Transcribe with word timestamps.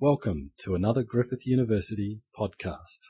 Welcome 0.00 0.52
to 0.60 0.76
another 0.76 1.02
Griffith 1.02 1.44
University 1.44 2.20
podcast. 2.38 3.00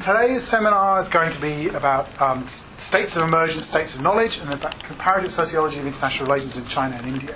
Today's 0.00 0.44
seminar 0.44 1.00
is 1.00 1.08
going 1.08 1.32
to 1.32 1.40
be 1.40 1.70
about 1.70 2.22
um, 2.22 2.46
states 2.46 3.16
of 3.16 3.24
emergence, 3.24 3.66
states 3.66 3.96
of 3.96 4.02
knowledge, 4.02 4.38
and 4.38 4.52
about 4.52 4.78
comparative 4.84 5.32
sociology 5.32 5.80
of 5.80 5.86
international 5.86 6.30
relations 6.30 6.56
in 6.56 6.66
China 6.66 6.94
and 6.94 7.04
India. 7.04 7.34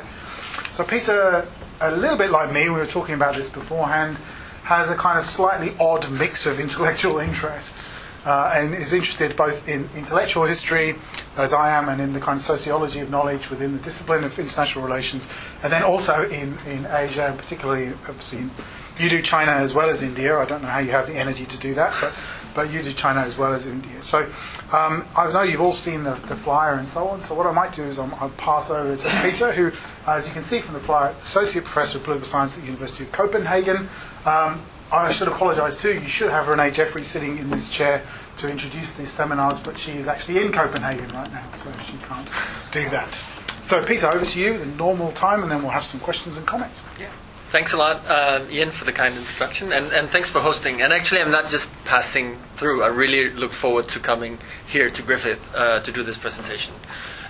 So, 0.71 0.85
Peter, 0.85 1.45
a 1.81 1.97
little 1.97 2.17
bit 2.17 2.31
like 2.31 2.53
me, 2.53 2.69
we 2.69 2.77
were 2.77 2.87
talking 2.87 3.17
about 3.17 3.35
this 3.35 3.49
beforehand, 3.49 4.19
has 4.63 4.89
a 4.91 4.95
kind 4.95 5.19
of 5.19 5.25
slightly 5.25 5.75
odd 5.81 6.09
mix 6.13 6.47
of 6.47 6.61
intellectual 6.61 7.19
interests. 7.19 7.93
Uh, 8.25 8.53
and 8.55 8.73
is 8.73 8.93
interested 8.93 9.37
both 9.37 9.69
in 9.69 9.91
intellectual 9.97 10.45
history, 10.45 10.95
as 11.37 11.53
I 11.53 11.71
am, 11.71 11.89
and 11.89 12.01
in 12.01 12.13
the 12.13 12.21
kind 12.21 12.37
of 12.37 12.43
sociology 12.43 13.01
of 13.01 13.11
knowledge 13.11 13.51
within 13.51 13.73
the 13.73 13.83
discipline 13.83 14.25
of 14.25 14.39
international 14.39 14.85
relations, 14.85 15.33
and 15.63 15.73
then 15.73 15.83
also 15.83 16.29
in, 16.29 16.55
in 16.67 16.87
Asia, 16.87 17.27
and 17.27 17.39
particularly, 17.39 17.89
obviously, 18.09 18.49
you 18.99 19.09
do 19.09 19.23
China 19.23 19.53
as 19.53 19.75
well 19.75 19.89
as 19.89 20.03
India. 20.03 20.39
I 20.39 20.45
don't 20.45 20.63
know 20.63 20.69
how 20.69 20.81
you 20.81 20.91
have 20.91 21.07
the 21.07 21.19
energy 21.19 21.47
to 21.47 21.59
do 21.59 21.75
that, 21.75 21.97
but, 22.01 22.15
but 22.55 22.73
you 22.73 22.83
do 22.83 22.93
China 22.93 23.21
as 23.21 23.39
well 23.39 23.53
as 23.53 23.67
India. 23.67 24.03
So 24.03 24.21
um, 24.73 25.05
I 25.17 25.31
know 25.33 25.43
you've 25.43 25.63
all 25.63 25.73
seen 25.73 26.05
the, 26.05 26.13
the 26.13 26.37
flyer 26.37 26.75
and 26.75 26.87
so 26.87 27.09
on. 27.09 27.21
So 27.23 27.35
what 27.35 27.47
I 27.47 27.53
might 27.53 27.73
do 27.73 27.83
is 27.83 27.99
i 27.99 28.03
will 28.03 28.29
pass 28.31 28.71
over 28.71 28.95
to 28.95 29.23
Peter, 29.23 29.53
who, 29.53 29.73
as 30.07 30.29
you 30.29 30.35
can 30.35 30.43
see 30.43 30.61
from 30.61 30.75
the 30.75 30.81
flyer, 30.81 31.15
Associate 31.19 31.65
Professor 31.65 31.99
of 31.99 32.05
Political 32.05 32.27
Science 32.27 32.57
at 32.57 32.63
the 32.63 32.67
University 32.67 33.05
of 33.05 33.13
Copenhagen. 33.13 33.89
Um, 34.27 34.61
I 34.93 35.11
should 35.11 35.29
apologise 35.29 35.81
too. 35.81 35.95
You 35.95 36.07
should 36.07 36.31
have 36.31 36.49
Renee 36.49 36.71
Jeffery 36.71 37.03
sitting 37.03 37.39
in 37.39 37.49
this 37.49 37.71
chair 37.71 38.03
to 38.37 38.51
introduce 38.51 38.93
these 38.93 39.11
seminars, 39.11 39.61
but 39.61 39.79
she 39.79 39.93
is 39.93 40.09
actually 40.09 40.39
in 40.45 40.53
Copenhagen 40.53 41.09
right 41.09 41.33
now, 41.33 41.45
so 41.53 41.71
she 41.85 41.97
can't 41.99 42.29
do 42.71 42.89
that. 42.91 43.15
So, 43.65 43.85
Peter, 43.85 44.09
over 44.09 44.25
to 44.25 44.41
you, 44.41 44.59
the 44.59 44.67
normal 44.67 45.13
time, 45.13 45.43
and 45.43 45.51
then 45.51 45.63
we'll 45.63 45.71
have 45.71 45.85
some 45.85 46.01
questions 46.01 46.37
and 46.37 46.47
comments. 46.47 46.83
Yeah. 46.99 47.11
Thanks 47.51 47.75
a 47.75 47.77
lot, 47.77 48.07
uh, 48.09 48.41
Ian, 48.51 48.71
for 48.71 48.85
the 48.87 48.93
kind 48.93 49.15
introduction, 49.15 49.73
and, 49.73 49.93
and 49.93 50.09
thanks 50.09 50.31
for 50.31 50.41
hosting. 50.41 50.81
And 50.81 50.93
actually, 50.93 51.21
I'm 51.21 51.31
not 51.31 51.49
just 51.49 51.73
passing 51.85 52.39
through. 52.55 52.83
I 52.83 52.89
really 52.89 53.31
look 53.31 53.53
forward 53.53 53.89
to 53.89 54.01
coming 54.01 54.39
here 54.67 54.89
to 54.89 55.03
Griffith 55.03 55.55
uh, 55.55 55.81
to 55.81 55.93
do 55.93 56.03
this 56.03 56.17
presentation 56.17 56.75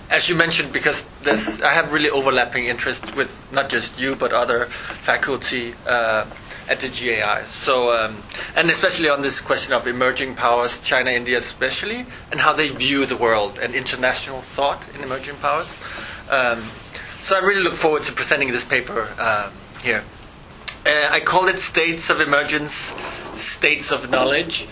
as 0.09 0.29
you 0.29 0.35
mentioned, 0.35 0.71
because 0.71 1.03
this, 1.23 1.61
I 1.61 1.71
have 1.71 1.91
really 1.91 2.09
overlapping 2.09 2.65
interest 2.65 3.15
with 3.15 3.51
not 3.51 3.69
just 3.69 3.99
you 3.99 4.15
but 4.15 4.33
other 4.33 4.65
faculty 4.65 5.73
uh, 5.87 6.25
at 6.69 6.79
the 6.79 6.87
GAI. 6.87 7.43
So, 7.43 7.95
um, 7.97 8.23
and 8.55 8.69
especially 8.69 9.09
on 9.09 9.21
this 9.21 9.41
question 9.41 9.73
of 9.73 9.87
emerging 9.87 10.35
powers, 10.35 10.79
China, 10.81 11.11
India, 11.11 11.37
especially, 11.37 12.05
and 12.31 12.39
how 12.39 12.53
they 12.53 12.69
view 12.69 13.05
the 13.05 13.17
world 13.17 13.59
and 13.59 13.73
international 13.75 14.41
thought 14.41 14.87
in 14.95 15.01
emerging 15.01 15.35
powers. 15.35 15.77
Um, 16.29 16.63
so, 17.19 17.35
I 17.35 17.39
really 17.39 17.63
look 17.63 17.75
forward 17.75 18.03
to 18.03 18.11
presenting 18.11 18.51
this 18.51 18.65
paper 18.65 19.07
uh, 19.17 19.51
here. 19.81 20.03
Uh, 20.85 21.07
I 21.11 21.21
call 21.21 21.47
it 21.47 21.59
States 21.59 22.09
of 22.09 22.19
Emergence, 22.19 22.93
States 23.33 23.91
of 23.91 24.09
Knowledge 24.11 24.67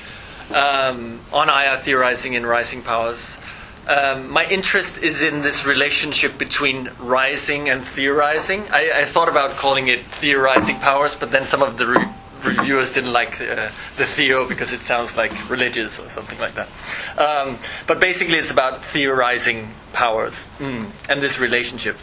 um, 0.53 1.19
on 1.31 1.49
IR 1.49 1.77
theorizing 1.77 2.33
in 2.33 2.45
rising 2.45 2.81
powers. 2.81 3.39
Um, 3.87 4.29
my 4.29 4.45
interest 4.45 4.99
is 4.99 5.23
in 5.23 5.41
this 5.41 5.65
relationship 5.65 6.37
between 6.37 6.91
rising 6.99 7.67
and 7.67 7.81
theorizing. 7.81 8.63
I, 8.69 8.91
I, 8.95 9.05
thought 9.05 9.27
about 9.27 9.57
calling 9.57 9.87
it 9.87 10.01
theorizing 10.01 10.77
powers, 10.77 11.15
but 11.15 11.31
then 11.31 11.45
some 11.45 11.63
of 11.63 11.79
the 11.79 11.87
re- 11.87 12.05
reviewers 12.43 12.93
didn't 12.93 13.11
like 13.11 13.41
uh, 13.41 13.69
the 13.97 14.05
theo 14.05 14.47
because 14.47 14.71
it 14.71 14.81
sounds 14.81 15.17
like 15.17 15.49
religious 15.49 15.99
or 15.99 16.07
something 16.09 16.37
like 16.39 16.53
that. 16.53 16.69
Um, 17.17 17.57
but 17.87 17.99
basically, 17.99 18.35
it's 18.35 18.51
about 18.51 18.85
theorizing 18.85 19.69
powers 19.93 20.47
mm, 20.59 20.85
and 21.09 21.21
this 21.21 21.39
relationship. 21.39 21.97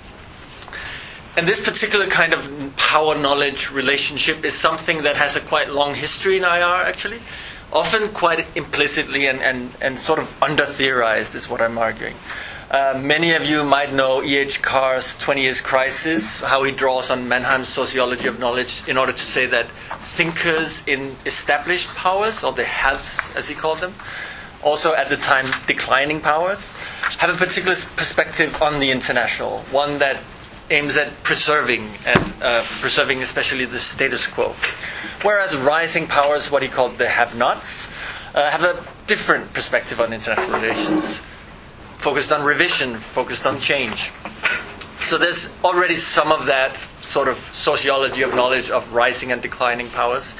And 1.36 1.46
this 1.46 1.64
particular 1.64 2.08
kind 2.08 2.34
of 2.34 2.72
power 2.76 3.16
knowledge 3.16 3.70
relationship 3.70 4.44
is 4.44 4.54
something 4.54 5.02
that 5.02 5.16
has 5.16 5.36
a 5.36 5.40
quite 5.40 5.70
long 5.70 5.94
history 5.94 6.38
in 6.38 6.42
IR, 6.42 6.82
actually 6.86 7.20
often 7.72 8.08
quite 8.08 8.46
implicitly 8.56 9.26
and, 9.26 9.40
and, 9.40 9.70
and 9.80 9.98
sort 9.98 10.18
of 10.18 10.42
under 10.42 10.64
theorized, 10.64 11.34
is 11.34 11.48
what 11.48 11.60
I'm 11.60 11.78
arguing. 11.78 12.14
Uh, 12.70 13.00
many 13.02 13.32
of 13.32 13.48
you 13.48 13.64
might 13.64 13.94
know 13.94 14.22
E.H. 14.22 14.60
Carr's 14.60 15.16
20 15.16 15.40
Years 15.40 15.60
Crisis, 15.62 16.40
how 16.40 16.62
he 16.64 16.72
draws 16.72 17.10
on 17.10 17.26
Mannheim's 17.26 17.68
sociology 17.68 18.28
of 18.28 18.38
knowledge 18.38 18.86
in 18.86 18.98
order 18.98 19.12
to 19.12 19.22
say 19.22 19.46
that 19.46 19.70
thinkers 19.70 20.86
in 20.86 21.16
established 21.24 21.88
powers, 21.94 22.44
or 22.44 22.52
the 22.52 22.64
haves 22.64 23.34
as 23.36 23.48
he 23.48 23.54
called 23.54 23.78
them, 23.78 23.94
also 24.62 24.94
at 24.94 25.08
the 25.08 25.16
time 25.16 25.46
declining 25.66 26.20
powers, 26.20 26.72
have 27.16 27.30
a 27.30 27.38
particular 27.38 27.74
perspective 27.96 28.60
on 28.60 28.80
the 28.80 28.90
international, 28.90 29.60
one 29.70 29.98
that 29.98 30.18
aims 30.70 30.98
at 30.98 31.10
preserving 31.22 31.88
and 32.04 32.34
uh, 32.42 32.62
preserving 32.80 33.22
especially 33.22 33.64
the 33.64 33.78
status 33.78 34.26
quo. 34.26 34.54
Whereas 35.22 35.56
rising 35.56 36.06
powers, 36.06 36.50
what 36.50 36.62
he 36.62 36.68
called 36.68 36.98
the 36.98 37.08
have-nots, 37.08 37.88
uh, 38.34 38.50
have 38.50 38.62
a 38.62 38.82
different 39.06 39.52
perspective 39.52 40.00
on 40.00 40.12
international 40.12 40.60
relations, 40.60 41.18
focused 41.96 42.32
on 42.32 42.44
revision, 42.44 42.94
focused 42.96 43.46
on 43.46 43.58
change. 43.60 44.10
So 44.98 45.18
there's 45.18 45.52
already 45.64 45.96
some 45.96 46.30
of 46.30 46.46
that 46.46 46.76
sort 46.76 47.28
of 47.28 47.36
sociology 47.36 48.22
of 48.22 48.34
knowledge 48.34 48.70
of 48.70 48.92
rising 48.94 49.32
and 49.32 49.42
declining 49.42 49.88
powers 49.88 50.36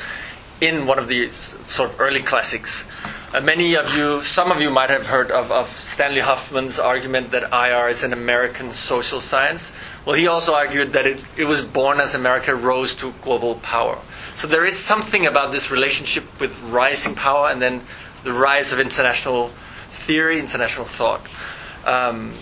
in 0.61 0.87
one 0.87 0.99
of 0.99 1.09
the 1.09 1.29
sort 1.29 1.91
of 1.91 2.01
early 2.01 2.21
classics. 2.21 2.88
Uh, 3.31 3.43
many 3.43 3.77
of 3.77 3.95
you, 3.95 4.23
some 4.23 4.51
of 4.51 4.59
you 4.59 4.71
might 4.71 4.89
have 4.89 5.07
heard 5.07 5.31
of, 5.31 5.53
of, 5.53 5.69
Stanley 5.69 6.23
Hoffmann's 6.23 6.79
argument 6.79 7.31
that 7.33 7.53
IR 7.53 7.91
is 7.91 8.03
an 8.03 8.15
American 8.15 8.71
social 8.71 9.21
science. 9.21 9.71
Well, 10.07 10.15
he 10.15 10.27
also 10.27 10.55
argued 10.55 10.95
that 10.95 11.07
it, 11.07 11.23
it 11.37 11.45
was 11.45 11.63
born 11.63 12.01
as 12.01 12.15
America 12.15 12.55
rose 12.55 12.95
to 12.95 13.13
global 13.21 13.57
power. 13.57 13.99
So 14.35 14.47
there 14.47 14.65
is 14.65 14.79
something 14.79 15.27
about 15.27 15.53
this 15.53 15.71
relationship 15.71 16.25
with 16.41 16.59
rising 16.71 17.15
power 17.15 17.51
and 17.51 17.61
then 17.61 17.83
the 18.25 18.33
rise 18.33 18.73
of 18.73 18.81
international 18.81 19.49
theory, 19.91 20.39
international 20.39 20.87
thought. 20.87 21.21
Um, 21.85 22.33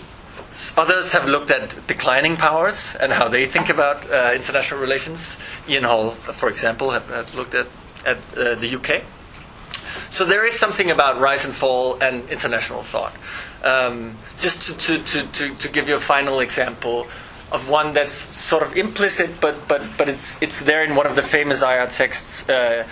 others 0.77 1.11
have 1.11 1.27
looked 1.27 1.51
at 1.51 1.85
declining 1.87 2.37
powers 2.37 2.95
and 2.95 3.11
how 3.11 3.27
they 3.27 3.43
think 3.43 3.67
about 3.67 4.09
uh, 4.09 4.31
international 4.33 4.79
relations. 4.79 5.37
Ian 5.67 5.83
Hall, 5.83 6.11
for 6.11 6.47
example, 6.47 6.91
have, 6.91 7.09
have 7.09 7.35
looked 7.35 7.55
at, 7.55 7.67
at 8.05 8.17
uh, 8.37 8.55
the 8.55 8.73
UK. 8.73 9.03
So 10.09 10.25
there 10.25 10.45
is 10.45 10.57
something 10.57 10.91
about 10.91 11.19
rise 11.19 11.45
and 11.45 11.53
fall 11.53 12.01
and 12.01 12.29
international 12.29 12.83
thought. 12.83 13.15
Um, 13.63 14.15
just 14.39 14.79
to, 14.81 15.03
to, 15.03 15.27
to, 15.31 15.55
to, 15.55 15.69
give 15.69 15.89
you 15.89 15.95
a 15.95 15.99
final 15.99 16.39
example 16.39 17.07
of 17.51 17.69
one 17.69 17.93
that's 17.93 18.13
sort 18.13 18.61
of 18.63 18.77
implicit, 18.77 19.41
but, 19.41 19.67
but, 19.67 19.81
but 19.97 20.07
it's, 20.07 20.41
it's 20.41 20.61
there 20.61 20.83
in 20.83 20.95
one 20.95 21.07
of 21.07 21.15
the 21.15 21.23
famous 21.23 21.63
IR 21.63 21.87
texts. 21.87 22.47
Uh, 22.47 22.87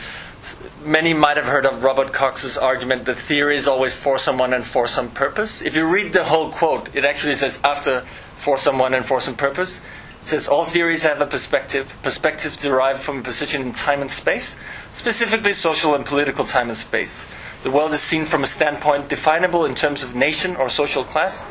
many 0.83 1.13
might 1.13 1.37
have 1.37 1.45
heard 1.45 1.65
of 1.65 1.83
Robert 1.83 2.13
Cox's 2.13 2.57
argument 2.57 3.05
that 3.05 3.15
theory 3.15 3.55
is 3.55 3.67
always 3.67 3.95
for 3.95 4.17
someone 4.17 4.53
and 4.53 4.63
for 4.63 4.87
some 4.87 5.09
purpose. 5.09 5.61
If 5.61 5.75
you 5.75 5.91
read 5.91 6.13
the 6.13 6.23
whole 6.23 6.49
quote, 6.49 6.93
it 6.95 7.05
actually 7.05 7.35
says 7.35 7.59
after 7.63 8.01
for 8.35 8.57
someone 8.57 8.93
and 8.93 9.05
for 9.05 9.19
some 9.19 9.35
purpose. 9.35 9.81
It 10.25 10.29
says 10.29 10.47
all 10.47 10.65
theories 10.65 11.03
have 11.03 11.21
a 11.21 11.27
perspective, 11.27 11.95
perspectives 12.01 12.57
derived 12.57 12.99
from 12.99 13.19
a 13.19 13.21
position 13.21 13.61
in 13.61 13.73
time 13.73 14.01
and 14.01 14.09
space, 14.09 14.57
specifically 14.89 15.53
social 15.53 15.93
and 15.93 16.03
political 16.03 16.45
time 16.45 16.69
and 16.69 16.77
space. 16.77 17.31
The 17.61 17.69
world 17.69 17.91
is 17.93 18.01
seen 18.01 18.25
from 18.25 18.43
a 18.43 18.47
standpoint 18.47 19.07
definable 19.07 19.65
in 19.65 19.75
terms 19.75 20.03
of 20.03 20.15
nation 20.15 20.55
or 20.55 20.67
social 20.67 21.03
class, 21.03 21.45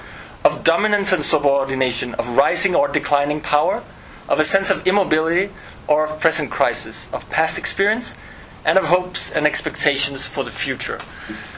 of 0.44 0.64
dominance 0.64 1.12
and 1.12 1.24
subordination, 1.24 2.14
of 2.14 2.36
rising 2.36 2.74
or 2.74 2.88
declining 2.88 3.40
power, 3.40 3.84
of 4.28 4.40
a 4.40 4.44
sense 4.44 4.72
of 4.72 4.84
immobility 4.88 5.50
or 5.86 6.08
of 6.08 6.18
present 6.18 6.50
crisis, 6.50 7.08
of 7.12 7.30
past 7.30 7.58
experience, 7.58 8.16
and 8.64 8.76
of 8.76 8.86
hopes 8.86 9.30
and 9.30 9.46
expectations 9.46 10.26
for 10.26 10.42
the 10.42 10.50
future. 10.50 10.98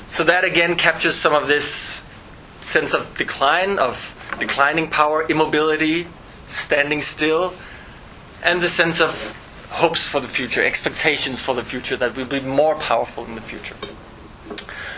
So 0.07 0.23
that 0.25 0.45
again 0.45 0.77
captures 0.77 1.15
some 1.15 1.33
of 1.33 1.47
this 1.47 2.03
sense 2.61 2.93
of 2.93 3.17
decline, 3.17 3.79
of 3.79 4.13
declining 4.39 4.91
power, 4.91 5.25
immobility, 5.31 6.09
standing 6.47 7.03
still, 7.03 7.55
and 8.43 8.61
the 8.61 8.69
sense 8.69 9.01
of 9.01 9.37
hopes 9.71 10.09
for 10.09 10.21
the 10.21 10.29
future, 10.29 10.63
expectations 10.63 11.41
for 11.41 11.55
the 11.55 11.65
future 11.65 11.97
that 11.97 12.17
will 12.17 12.25
be 12.25 12.41
more 12.41 12.77
powerful 12.77 13.25
in 13.25 13.35
the 13.35 13.41
future. 13.41 13.77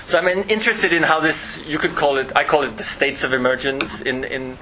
So 0.04 0.18
I'm 0.18 0.28
interested 0.48 0.92
in 0.92 1.02
how 1.02 1.20
this, 1.20 1.62
you 1.66 1.78
could 1.78 1.94
call 1.94 2.16
it, 2.16 2.32
I 2.34 2.44
call 2.44 2.62
it 2.62 2.76
the 2.76 2.82
states 2.82 3.24
of 3.24 3.32
emergence 3.32 4.00
in, 4.00 4.24
in, 4.24 4.56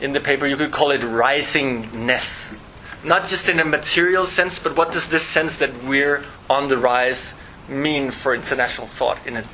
in 0.00 0.12
the 0.12 0.20
paper. 0.20 0.46
You 0.46 0.56
could 0.56 0.70
call 0.70 0.90
it 0.90 1.00
risingness. 1.00 2.56
Not 3.04 3.26
just 3.26 3.48
in 3.48 3.58
a 3.58 3.64
material 3.64 4.24
sense, 4.24 4.60
but 4.60 4.76
what 4.76 4.92
does 4.92 5.08
this 5.08 5.26
sense 5.26 5.56
that 5.56 5.70
we're 5.84 6.24
on 6.48 6.68
the 6.68 6.78
rise 6.78 7.34
mean 7.68 8.10
for 8.10 8.34
international 8.34 8.86
thought 8.86 9.26
in 9.26 9.36
a 9.36 9.44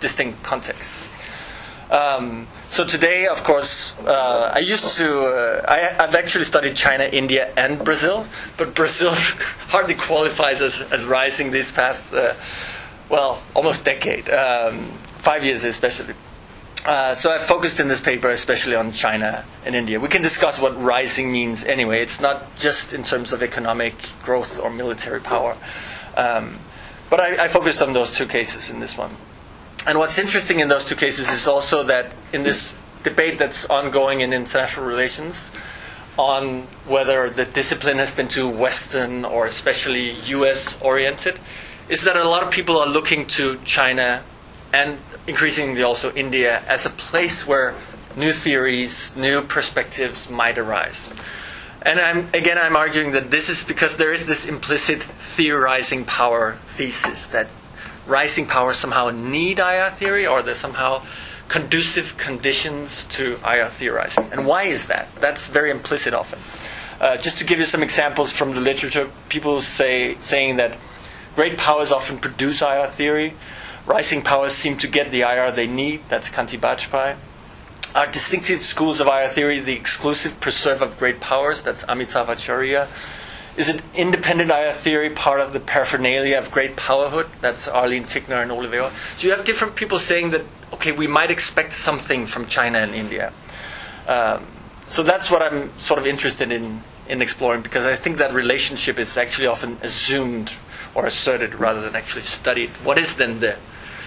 distinct 0.00 0.42
context? 0.42 0.90
Um, 1.90 2.46
so 2.68 2.84
today, 2.84 3.26
of 3.26 3.42
course, 3.44 3.98
uh, 4.00 4.52
I 4.54 4.58
used 4.58 4.96
to. 4.98 5.26
Uh, 5.26 5.64
I, 5.66 5.78
have 6.02 6.14
actually 6.14 6.44
studied 6.44 6.76
China, 6.76 7.04
India, 7.04 7.50
and 7.56 7.82
Brazil, 7.82 8.26
but 8.58 8.74
Brazil 8.74 9.10
hardly 9.68 9.94
qualifies 9.94 10.60
as, 10.60 10.82
as 10.92 11.06
rising 11.06 11.50
these 11.50 11.72
past, 11.72 12.12
uh, 12.12 12.34
well, 13.08 13.40
almost 13.56 13.86
decade, 13.86 14.28
um, 14.28 14.84
five 15.18 15.44
years 15.44 15.64
especially. 15.64 16.14
Uh, 16.86 17.14
so 17.14 17.32
I 17.32 17.38
focused 17.38 17.80
in 17.80 17.88
this 17.88 18.00
paper 18.00 18.30
especially 18.30 18.76
on 18.76 18.92
China 18.92 19.44
and 19.64 19.74
India. 19.74 19.98
We 19.98 20.08
can 20.08 20.22
discuss 20.22 20.60
what 20.60 20.80
rising 20.80 21.32
means 21.32 21.64
anyway. 21.64 22.02
It's 22.02 22.20
not 22.20 22.54
just 22.56 22.92
in 22.92 23.02
terms 23.02 23.32
of 23.32 23.42
economic 23.42 23.94
growth 24.22 24.60
or 24.60 24.70
military 24.70 25.20
power. 25.20 25.56
Um, 26.16 26.58
but 27.10 27.20
I, 27.20 27.44
I 27.44 27.48
focused 27.48 27.82
on 27.82 27.94
those 27.94 28.14
two 28.14 28.26
cases 28.26 28.70
in 28.70 28.80
this 28.80 28.96
one. 28.96 29.10
And 29.86 29.98
what's 29.98 30.18
interesting 30.18 30.60
in 30.60 30.68
those 30.68 30.84
two 30.84 30.96
cases 30.96 31.30
is 31.30 31.46
also 31.46 31.82
that 31.84 32.12
in 32.32 32.42
this 32.42 32.76
debate 33.04 33.38
that's 33.38 33.68
ongoing 33.70 34.20
in 34.20 34.32
international 34.32 34.86
relations 34.86 35.50
on 36.18 36.62
whether 36.86 37.30
the 37.30 37.44
discipline 37.44 37.98
has 37.98 38.14
been 38.14 38.28
too 38.28 38.48
Western 38.48 39.24
or 39.24 39.46
especially 39.46 40.10
US 40.26 40.80
oriented, 40.82 41.38
is 41.88 42.04
that 42.04 42.16
a 42.16 42.24
lot 42.24 42.42
of 42.42 42.50
people 42.50 42.76
are 42.78 42.88
looking 42.88 43.26
to 43.26 43.58
China 43.64 44.22
and 44.72 44.98
increasingly 45.26 45.82
also 45.82 46.12
India 46.14 46.62
as 46.66 46.84
a 46.84 46.90
place 46.90 47.46
where 47.46 47.74
new 48.16 48.32
theories, 48.32 49.16
new 49.16 49.42
perspectives 49.42 50.28
might 50.28 50.58
arise. 50.58 51.12
And 51.82 52.00
I'm, 52.00 52.28
again, 52.34 52.58
I'm 52.58 52.76
arguing 52.76 53.12
that 53.12 53.30
this 53.30 53.48
is 53.48 53.62
because 53.62 53.96
there 53.96 54.12
is 54.12 54.26
this 54.26 54.46
implicit 54.46 55.02
theorizing 55.02 56.04
power 56.04 56.54
thesis 56.64 57.26
that 57.28 57.46
rising 58.08 58.46
powers 58.46 58.76
somehow 58.76 59.10
need 59.10 59.58
IR 59.58 59.90
theory 59.90 60.26
or 60.26 60.42
there's 60.42 60.56
somehow 60.56 61.02
conducive 61.48 62.16
conditions 62.16 63.04
to 63.04 63.38
IR 63.46 63.68
theorizing. 63.68 64.28
And 64.32 64.46
why 64.46 64.64
is 64.64 64.88
that? 64.88 65.08
That's 65.16 65.46
very 65.46 65.70
implicit 65.70 66.14
often. 66.14 66.38
Uh, 67.00 67.16
just 67.16 67.38
to 67.38 67.44
give 67.44 67.58
you 67.58 67.64
some 67.64 67.82
examples 67.82 68.32
from 68.32 68.54
the 68.54 68.60
literature, 68.60 69.08
people 69.28 69.60
say 69.60 70.16
saying 70.18 70.56
that 70.56 70.76
great 71.36 71.56
powers 71.56 71.92
often 71.92 72.18
produce 72.18 72.60
IR 72.60 72.88
theory. 72.88 73.34
Rising 73.86 74.22
powers 74.22 74.52
seem 74.52 74.76
to 74.78 74.88
get 74.88 75.10
the 75.10 75.20
IR 75.20 75.52
they 75.52 75.66
need. 75.66 76.04
That's 76.08 76.30
Kanti 76.30 76.58
Bajpai. 76.58 77.16
Are 77.94 78.06
distinctive 78.06 78.62
schools 78.62 79.00
of 79.00 79.06
IR 79.06 79.28
theory 79.28 79.60
the 79.60 79.72
exclusive 79.72 80.40
preserve 80.40 80.82
of 80.82 80.98
great 80.98 81.20
powers? 81.20 81.62
That's 81.62 81.84
Amitav 81.84 82.28
Acharya. 82.28 82.88
Is 83.58 83.68
it 83.68 83.82
independent 83.96 84.52
IR 84.52 84.72
theory 84.72 85.10
part 85.10 85.40
of 85.40 85.52
the 85.52 85.58
paraphernalia 85.58 86.38
of 86.38 86.52
great 86.52 86.76
powerhood? 86.76 87.26
That's 87.40 87.66
Arlene 87.66 88.04
Tickner 88.04 88.40
and 88.40 88.52
Ole 88.52 88.66
Wæver. 88.66 88.92
So 89.18 89.26
you 89.26 89.34
have 89.34 89.44
different 89.44 89.74
people 89.74 89.98
saying 89.98 90.30
that, 90.30 90.42
okay, 90.72 90.92
we 90.92 91.08
might 91.08 91.32
expect 91.32 91.72
something 91.72 92.24
from 92.26 92.46
China 92.46 92.78
and 92.78 92.94
India. 92.94 93.32
Um, 94.06 94.46
so 94.86 95.02
that's 95.02 95.28
what 95.28 95.42
I'm 95.42 95.76
sort 95.80 95.98
of 95.98 96.06
interested 96.06 96.52
in, 96.52 96.82
in 97.08 97.20
exploring 97.20 97.62
because 97.62 97.84
I 97.84 97.96
think 97.96 98.18
that 98.18 98.32
relationship 98.32 98.96
is 98.96 99.18
actually 99.18 99.48
often 99.48 99.76
assumed 99.82 100.52
or 100.94 101.04
asserted 101.04 101.56
rather 101.56 101.80
than 101.80 101.96
actually 101.96 102.22
studied. 102.22 102.70
What 102.84 102.96
is 102.96 103.16
then 103.16 103.40
the 103.40 103.56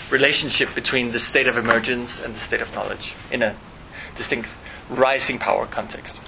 relationship 0.10 0.74
between 0.76 1.12
the 1.12 1.20
state 1.20 1.48
of 1.48 1.58
emergence 1.58 2.24
and 2.24 2.34
the 2.34 2.40
state 2.40 2.62
of 2.62 2.74
knowledge 2.74 3.16
in 3.32 3.42
a 3.42 3.56
distinct 4.16 4.50
rising 4.90 5.40
power 5.40 5.66
context. 5.66 6.22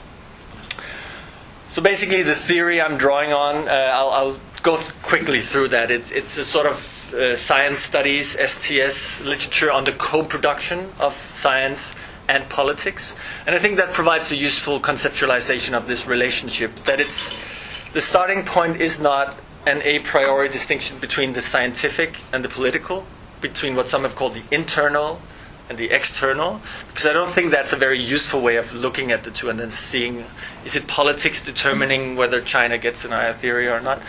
So 1.73 1.81
basically, 1.81 2.21
the 2.21 2.35
theory 2.35 2.79
I'm 2.79 2.99
drawing 2.99 3.33
on, 3.33 3.67
uh, 3.67 3.71
I'll, 3.71 4.09
I'll, 4.11 4.39
go 4.61 4.77
th- 4.77 4.93
quickly 5.01 5.41
through 5.41 5.69
that. 5.69 5.89
It's, 5.89 6.11
it's 6.11 6.37
a 6.37 6.45
sort 6.45 6.67
of 6.67 7.11
uh, 7.15 7.35
science 7.35 7.79
studies, 7.79 8.37
STS 8.39 9.21
literature 9.21 9.71
on 9.71 9.83
the 9.83 9.91
co 9.93 10.23
production 10.23 10.91
of 10.99 11.15
science 11.15 11.95
and 12.29 12.47
politics. 12.47 13.17
And 13.47 13.55
I 13.55 13.57
think 13.57 13.77
that 13.77 13.91
provides 13.91 14.31
a 14.31 14.35
useful 14.35 14.79
conceptualization 14.79 15.73
of 15.73 15.87
this 15.87 16.05
relationship. 16.05 16.75
That 16.85 16.99
it's 16.99 17.35
the 17.91 18.01
starting 18.01 18.45
point 18.45 18.79
is 18.79 19.01
not 19.01 19.35
an 19.65 19.81
a 19.81 19.97
priori 20.01 20.49
distinction 20.49 20.99
between 20.99 21.33
the 21.33 21.41
scientific 21.41 22.19
and 22.31 22.45
the 22.45 22.49
political, 22.49 23.03
between 23.41 23.75
what 23.75 23.87
some 23.87 24.03
have 24.03 24.15
called 24.15 24.35
the 24.35 24.43
internal 24.55 25.19
and 25.69 25.77
the 25.77 25.89
external, 25.89 26.61
because 26.89 27.05
I 27.05 27.13
don't 27.13 27.31
think 27.31 27.51
that's 27.51 27.73
a 27.73 27.77
very 27.77 27.97
useful 27.97 28.41
way 28.41 28.57
of 28.57 28.73
looking 28.73 29.11
at 29.11 29.23
the 29.23 29.31
two 29.31 29.49
and 29.49 29.59
then 29.59 29.71
seeing 29.71 30.25
is 30.65 30.75
it 30.75 30.87
politics 30.87 31.41
determining 31.41 32.15
whether 32.15 32.41
China 32.41 32.77
gets 32.77 33.05
an 33.05 33.11
IR 33.11 33.33
theory 33.33 33.67
or 33.67 33.79
not. 33.79 34.01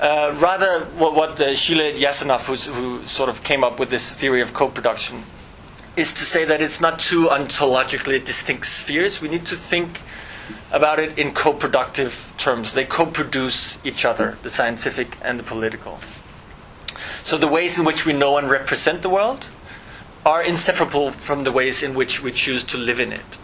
Uh, 0.00 0.34
rather, 0.40 0.84
what, 0.96 1.14
what 1.14 1.40
uh, 1.40 1.54
who 1.54 3.04
sort 3.04 3.28
of 3.28 3.44
came 3.44 3.62
up 3.62 3.78
with 3.78 3.90
this 3.90 4.12
theory 4.14 4.40
of 4.40 4.52
co-production, 4.52 5.22
is 5.96 6.12
to 6.14 6.24
say 6.24 6.44
that 6.44 6.60
it's 6.60 6.80
not 6.80 6.98
two 6.98 7.26
ontologically 7.26 8.24
distinct 8.24 8.66
spheres. 8.66 9.20
We 9.20 9.28
need 9.28 9.46
to 9.46 9.54
think 9.54 10.02
about 10.72 10.98
it 10.98 11.18
in 11.18 11.32
co-productive 11.32 12.32
terms. 12.38 12.72
They 12.72 12.84
co-produce 12.84 13.78
each 13.84 14.04
other, 14.04 14.38
the 14.42 14.50
scientific 14.50 15.18
and 15.22 15.38
the 15.38 15.44
political. 15.44 16.00
So 17.22 17.36
the 17.36 17.48
ways 17.48 17.78
in 17.78 17.84
which 17.84 18.06
we 18.06 18.12
know 18.12 18.38
and 18.38 18.50
represent 18.50 19.02
the 19.02 19.10
world 19.10 19.50
are 20.24 20.42
inseparable 20.42 21.10
from 21.10 21.44
the 21.44 21.52
ways 21.52 21.82
in 21.82 21.94
which 21.94 22.22
we 22.22 22.32
choose 22.32 22.64
to 22.64 22.78
live 22.78 22.98
in 22.98 23.12
it. 23.12 23.38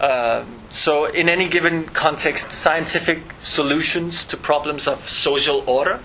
Uh, 0.00 0.44
so, 0.70 1.06
in 1.06 1.28
any 1.28 1.48
given 1.48 1.84
context, 1.84 2.52
scientific 2.52 3.22
solutions 3.40 4.24
to 4.26 4.36
problems 4.36 4.86
of 4.86 5.00
social 5.00 5.64
order, 5.66 6.00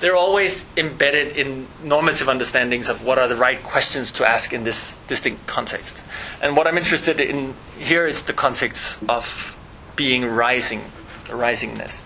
they're 0.00 0.16
always 0.16 0.66
embedded 0.76 1.36
in 1.36 1.66
normative 1.82 2.28
understandings 2.28 2.88
of 2.88 3.04
what 3.04 3.18
are 3.18 3.28
the 3.28 3.36
right 3.36 3.62
questions 3.62 4.12
to 4.12 4.28
ask 4.28 4.52
in 4.52 4.64
this 4.64 4.96
distinct 5.06 5.46
context. 5.46 6.02
And 6.42 6.56
what 6.56 6.66
I'm 6.66 6.78
interested 6.78 7.20
in 7.20 7.54
here 7.78 8.06
is 8.06 8.22
the 8.22 8.32
context 8.32 9.02
of 9.08 9.56
being 9.96 10.24
rising, 10.24 10.80
risingness. 11.26 12.02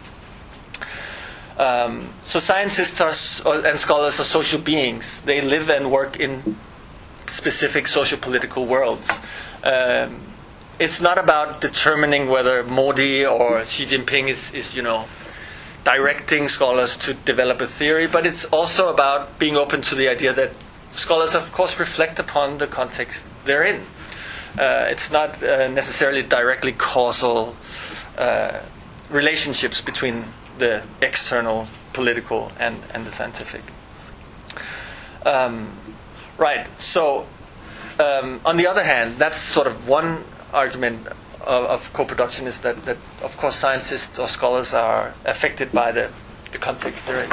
Um, 1.59 2.13
so, 2.25 2.39
scientists 2.39 3.01
are, 3.01 3.67
and 3.67 3.79
scholars 3.79 4.21
are 4.21 4.25
social 4.25 4.61
beings. 4.61 5.23
They 5.23 5.41
live 5.41 5.71
and 5.71 5.91
work 5.91 6.21
in 6.21 6.57
specific 7.27 7.87
social 7.87 8.19
political 8.19 8.67
worlds. 8.67 9.11
Um, 9.63 10.32
it's 10.79 11.01
not 11.01 11.19
about 11.19 11.61
determining 11.61 12.29
whether 12.29 12.63
Modi 12.65 13.25
or 13.25 13.65
Xi 13.65 13.85
Jinping 13.85 14.29
is, 14.29 14.53
is, 14.55 14.77
you 14.77 14.83
know, 14.83 15.07
directing 15.85 16.49
scholars 16.49 16.97
to 16.99 17.15
develop 17.15 17.61
a 17.61 17.67
theory, 17.67 18.07
but 18.07 18.25
it's 18.27 18.45
also 18.47 18.93
about 18.93 19.39
being 19.39 19.57
open 19.57 19.83
to 19.83 19.95
the 19.95 20.09
idea 20.09 20.33
that 20.33 20.51
scholars, 20.95 21.35
of 21.35 21.51
course, 21.53 21.79
reflect 21.79 22.19
upon 22.19 22.59
the 22.59 22.67
context 22.67 23.27
they're 23.45 23.65
in. 23.65 23.83
Uh, 24.59 24.87
it's 24.91 25.11
not 25.11 25.43
uh, 25.43 25.69
necessarily 25.69 26.23
directly 26.23 26.73
causal 26.73 27.57
uh, 28.19 28.61
relationships 29.11 29.81
between 29.81 30.25
the 30.59 30.83
external 31.01 31.67
political 31.93 32.53
and, 32.61 32.77
and 32.95 33.07
the 33.07 33.11
scientific. 33.11 33.63
Um, 35.25 35.71
Right. 36.43 36.67
So, 36.81 37.27
um, 38.01 38.41
on 38.45 38.57
the 38.57 38.67
other 38.67 38.83
hand, 38.83 39.17
that's 39.17 39.37
sort 39.37 39.69
of 39.69 39.87
one 39.87 40.25
argument 40.53 41.07
of, 41.41 41.65
of, 41.65 41.93
co-production 41.93 42.47
is 42.47 42.61
that, 42.61 42.85
that, 42.85 42.97
of 43.23 43.37
course, 43.37 43.57
scientists 43.57 44.19
or 44.19 44.29
scholars 44.29 44.75
are 44.75 45.15
affected 45.25 45.73
by 45.73 45.93
the, 45.93 46.11
the 46.53 46.59
context 46.59 47.07
they're 47.07 47.25
in. 47.25 47.31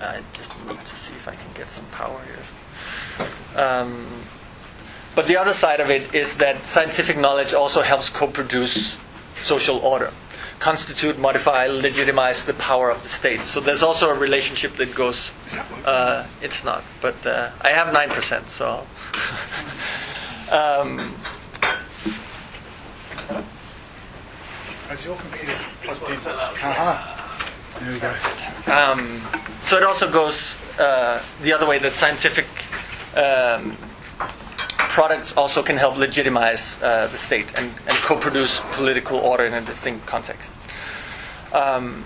I 0.00 0.20
just 0.34 0.66
need 0.66 0.78
to 0.78 0.96
see 0.96 1.14
if 1.14 1.26
I 1.26 1.34
can 1.34 1.52
get 1.54 1.68
some 1.70 1.86
power 1.86 2.20
here. 2.24 3.62
Um, 3.62 4.06
but 5.14 5.26
the 5.26 5.36
other 5.36 5.54
side 5.54 5.80
of 5.80 5.90
it 5.90 6.14
is 6.14 6.36
that 6.36 6.64
scientific 6.64 7.16
knowledge 7.16 7.54
also 7.54 7.82
helps 7.82 8.08
co-produce 8.08 8.98
social 9.34 9.78
order 9.78 10.12
constitute, 10.58 11.18
modify, 11.18 11.66
legitimize 11.66 12.44
the 12.44 12.54
power 12.54 12.90
of 12.90 13.02
the 13.02 13.08
state. 13.08 13.40
So 13.40 13.60
there's 13.60 13.82
also 13.82 14.08
a 14.08 14.18
relationship 14.18 14.72
that 14.76 14.94
goes. 14.94 15.32
Uh, 15.84 16.26
it's 16.42 16.64
not, 16.64 16.82
but 17.00 17.26
uh, 17.26 17.50
I 17.60 17.70
have 17.70 17.92
nine 17.92 18.10
percent. 18.10 18.48
So. 18.48 18.86
um, 20.50 21.14
Has 24.96 25.04
your 25.04 25.16
computer 25.16 25.52
plugged 25.82 26.10
in? 26.10 26.32
Aha. 26.32 27.52
There 27.80 27.92
we 27.92 28.00
go. 28.00 28.08
Um, 28.72 29.20
so 29.60 29.76
it 29.76 29.82
also 29.82 30.10
goes 30.10 30.58
uh, 30.80 31.22
the 31.42 31.52
other 31.52 31.68
way 31.68 31.78
that 31.80 31.92
scientific 31.92 32.46
um, 33.14 33.76
products 34.88 35.36
also 35.36 35.62
can 35.62 35.76
help 35.76 35.98
legitimize 35.98 36.82
uh, 36.82 37.08
the 37.08 37.18
state 37.18 37.58
and, 37.58 37.70
and 37.86 37.98
co-produce 38.08 38.62
political 38.72 39.18
order 39.18 39.44
in 39.44 39.52
a 39.52 39.60
distinct 39.60 40.06
context. 40.06 40.50
Um, 41.52 42.02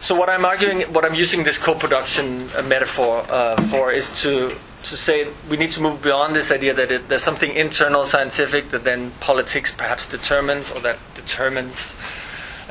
so 0.00 0.16
what 0.16 0.28
I'm 0.28 0.44
arguing, 0.44 0.80
what 0.92 1.04
I'm 1.04 1.14
using 1.14 1.44
this 1.44 1.58
co-production 1.58 2.48
uh, 2.56 2.62
metaphor 2.62 3.24
uh, 3.30 3.54
for 3.70 3.92
is 3.92 4.20
to 4.22 4.50
to 4.82 4.96
say 4.96 5.28
we 5.48 5.56
need 5.56 5.70
to 5.70 5.80
move 5.80 6.02
beyond 6.02 6.34
this 6.34 6.50
idea 6.50 6.74
that 6.74 6.90
it, 6.90 7.08
there's 7.08 7.22
something 7.22 7.52
internal 7.54 8.04
scientific 8.04 8.70
that 8.70 8.82
then 8.82 9.12
politics 9.20 9.70
perhaps 9.70 10.08
determines 10.08 10.72
or 10.72 10.80
that 10.80 10.98
determines 11.14 11.94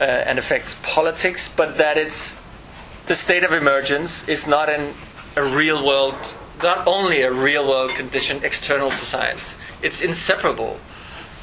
uh, 0.02 0.04
and 0.04 0.40
affects 0.40 0.76
politics, 0.82 1.48
but 1.56 1.78
that 1.78 1.96
it's 1.96 2.42
the 3.06 3.16
state 3.16 3.44
of 3.44 3.54
emergence 3.54 4.28
is 4.28 4.48
not 4.48 4.68
an, 4.68 4.94
a 5.38 5.44
real 5.44 5.86
world, 5.86 6.16
not 6.64 6.88
only 6.88 7.22
a 7.22 7.32
real 7.32 7.68
world 7.68 7.92
condition 7.92 8.44
external 8.44 8.90
to 8.90 9.06
science, 9.06 9.56
it's 9.84 10.02
inseparable 10.02 10.80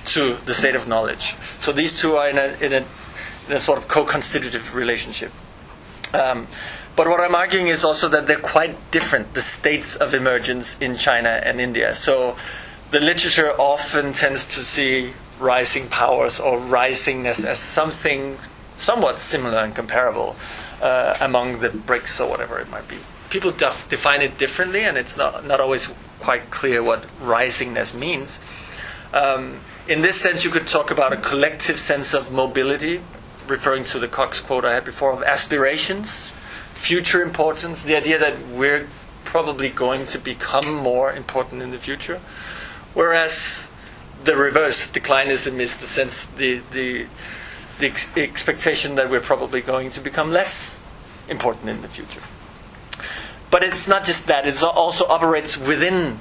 to 0.07 0.35
the 0.47 0.55
state 0.55 0.75
of 0.75 0.88
knowledge. 0.88 1.37
So 1.59 1.73
these 1.73 1.99
two 2.00 2.17
are 2.17 2.29
in 2.29 2.38
a, 2.38 2.57
in 2.61 2.73
a, 2.73 2.85
in 3.47 3.53
a 3.53 3.59
sort 3.59 3.79
of 3.79 3.87
co 3.87 4.05
constitutive 4.05 4.75
relationship. 4.75 5.33
Um, 6.12 6.47
but 6.97 7.07
what 7.07 7.21
I'm 7.21 7.35
arguing 7.35 7.69
is 7.69 7.85
also 7.85 8.09
that 8.09 8.27
they're 8.27 8.38
quite 8.38 8.91
different, 8.91 9.35
the 9.35 9.41
states 9.41 9.95
of 9.95 10.15
emergence 10.15 10.77
in 10.81 10.97
China 10.97 11.29
and 11.29 11.61
India. 11.61 11.95
So 11.95 12.37
the 12.91 12.99
literature 12.99 13.53
often 13.53 14.15
tends 14.15 14.45
to 14.47 14.62
see 14.62 15.12
rising 15.38 15.88
powers 15.88 16.40
or 16.40 16.59
risingness 16.59 17.45
as 17.45 17.59
something 17.59 18.38
somewhat 18.76 19.18
similar 19.18 19.59
and 19.59 19.75
comparable 19.75 20.37
uh, 20.80 21.16
among 21.21 21.61
the 21.61 21.68
BRICS 21.68 22.25
or 22.25 22.30
whatever 22.30 22.59
it 22.59 22.68
might 22.71 22.88
be. 22.88 22.99
People 23.30 23.50
def- 23.50 23.88
define 23.88 24.23
it 24.23 24.38
differently, 24.38 24.85
and 24.85 24.97
it's 24.97 25.16
not, 25.16 25.45
not 25.45 25.61
always 25.61 25.92
quite 26.18 26.50
clear 26.50 26.83
what 26.83 27.02
risingness 27.21 27.95
means. 27.95 28.40
Um, 29.12 29.61
in 29.88 30.02
this 30.02 30.21
sense, 30.21 30.45
you 30.45 30.50
could 30.50 30.68
talk 30.68 30.90
about 30.90 31.12
a 31.12 31.16
collective 31.16 31.78
sense 31.78 32.14
of 32.14 32.33
mobility, 32.33 33.00
referring 33.47 33.85
to 33.85 33.99
the 33.99 34.09
Cox 34.09 34.40
quote 34.40 34.64
I 34.64 34.75
had 34.75 34.85
before 34.85 35.12
of 35.12 35.23
aspirations, 35.23 36.28
future 36.75 37.23
importance, 37.23 37.83
the 37.83 37.97
idea 37.97 38.18
that 38.18 38.38
we're 38.49 38.87
probably 39.25 39.68
going 39.68 40.07
to 40.07 40.18
become 40.18 40.75
more 40.75 41.12
important 41.12 41.62
in 41.62 41.71
the 41.71 41.78
future. 41.78 42.21
Whereas 42.95 43.68
the 44.25 44.37
reverse, 44.37 44.89
declinism, 44.89 45.61
is 45.61 45.77
the 45.77 45.87
sense, 45.87 46.27
the, 46.27 46.61
the, 46.73 47.07
the 47.79 47.87
ex- 47.87 48.17
expectation 48.17 48.95
that 48.97 49.11
we're 49.11 49.21
probably 49.21 49.61
going 49.61 49.91
to 49.91 50.01
become 50.01 50.31
less 50.31 50.79
important 51.29 51.69
in 51.69 51.83
the 51.83 51.89
future. 51.89 52.23
But 53.51 53.63
it's 53.63 53.89
not 53.89 54.05
just 54.05 54.27
that, 54.27 54.47
it 54.47 54.63
also 54.63 55.07
operates 55.07 55.57
within 55.57 56.19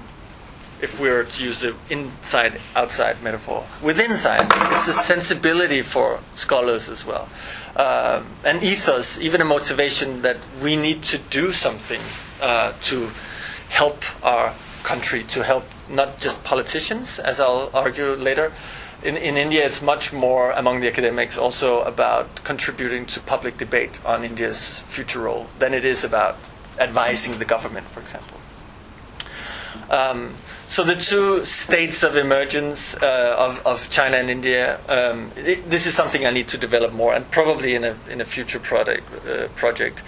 if 0.82 1.00
we 1.00 1.10
were 1.10 1.24
to 1.24 1.44
use 1.44 1.62
the 1.62 1.76
inside 1.90 2.60
outside 2.76 3.22
metaphor. 3.24 3.66
Within 3.82 4.16
science, 4.16 4.52
it's 4.54 4.88
a 4.88 4.94
sensibility 4.94 5.82
for 5.82 6.20
scholars 6.34 6.88
as 6.88 7.06
well. 7.06 7.28
Um, 7.76 8.28
an 8.44 8.64
ethos, 8.64 9.20
even 9.20 9.42
a 9.42 9.46
motivation 9.46 10.22
that 10.22 10.38
we 10.62 10.76
need 10.76 11.02
to 11.04 11.18
do 11.18 11.52
something 11.52 12.02
uh, 12.42 12.74
to 12.84 13.10
help 13.70 14.04
our 14.24 14.54
country, 14.84 15.24
to 15.24 15.44
help 15.44 15.66
not 15.90 16.18
just 16.18 16.44
politicians, 16.44 17.20
as 17.20 17.40
I'll 17.40 17.70
argue 17.74 18.14
later. 18.14 18.52
In, 19.04 19.16
in 19.16 19.38
India, 19.38 19.66
it's 19.66 19.82
much 19.82 20.12
more 20.12 20.52
among 20.52 20.82
the 20.82 20.88
academics 20.88 21.38
also 21.38 21.82
about 21.84 22.44
contributing 22.44 23.06
to 23.08 23.20
public 23.20 23.58
debate 23.58 24.04
on 24.06 24.24
India's 24.24 24.80
future 24.80 25.20
role 25.20 25.48
than 25.60 25.74
it 25.74 25.86
is 25.86 26.04
about 26.04 26.36
advising 26.80 27.38
the 27.38 27.46
government, 27.46 27.88
for 27.88 28.00
example. 28.00 28.38
Um, 29.90 30.36
so 30.68 30.84
the 30.84 30.96
two 30.96 31.46
states 31.46 32.04
of 32.04 32.18
emergence 32.18 32.96
uh, 33.02 33.36
of, 33.38 33.66
of 33.66 33.90
China 33.90 34.18
and 34.18 34.30
India, 34.30 34.80
um, 34.90 35.32
it, 35.38 35.70
this 35.70 35.86
is 35.86 35.94
something 35.94 36.26
I 36.26 36.32
need 36.32 36.50
to 36.50 36.58
develop 36.58 36.92
more, 36.92 37.14
and 37.14 37.30
probably 37.32 37.74
in 37.76 37.86
a 37.86 37.96
in 38.10 38.20
a 38.20 38.26
future 38.26 38.60
product 38.60 39.10
uh, 39.26 39.48
project, 39.56 40.04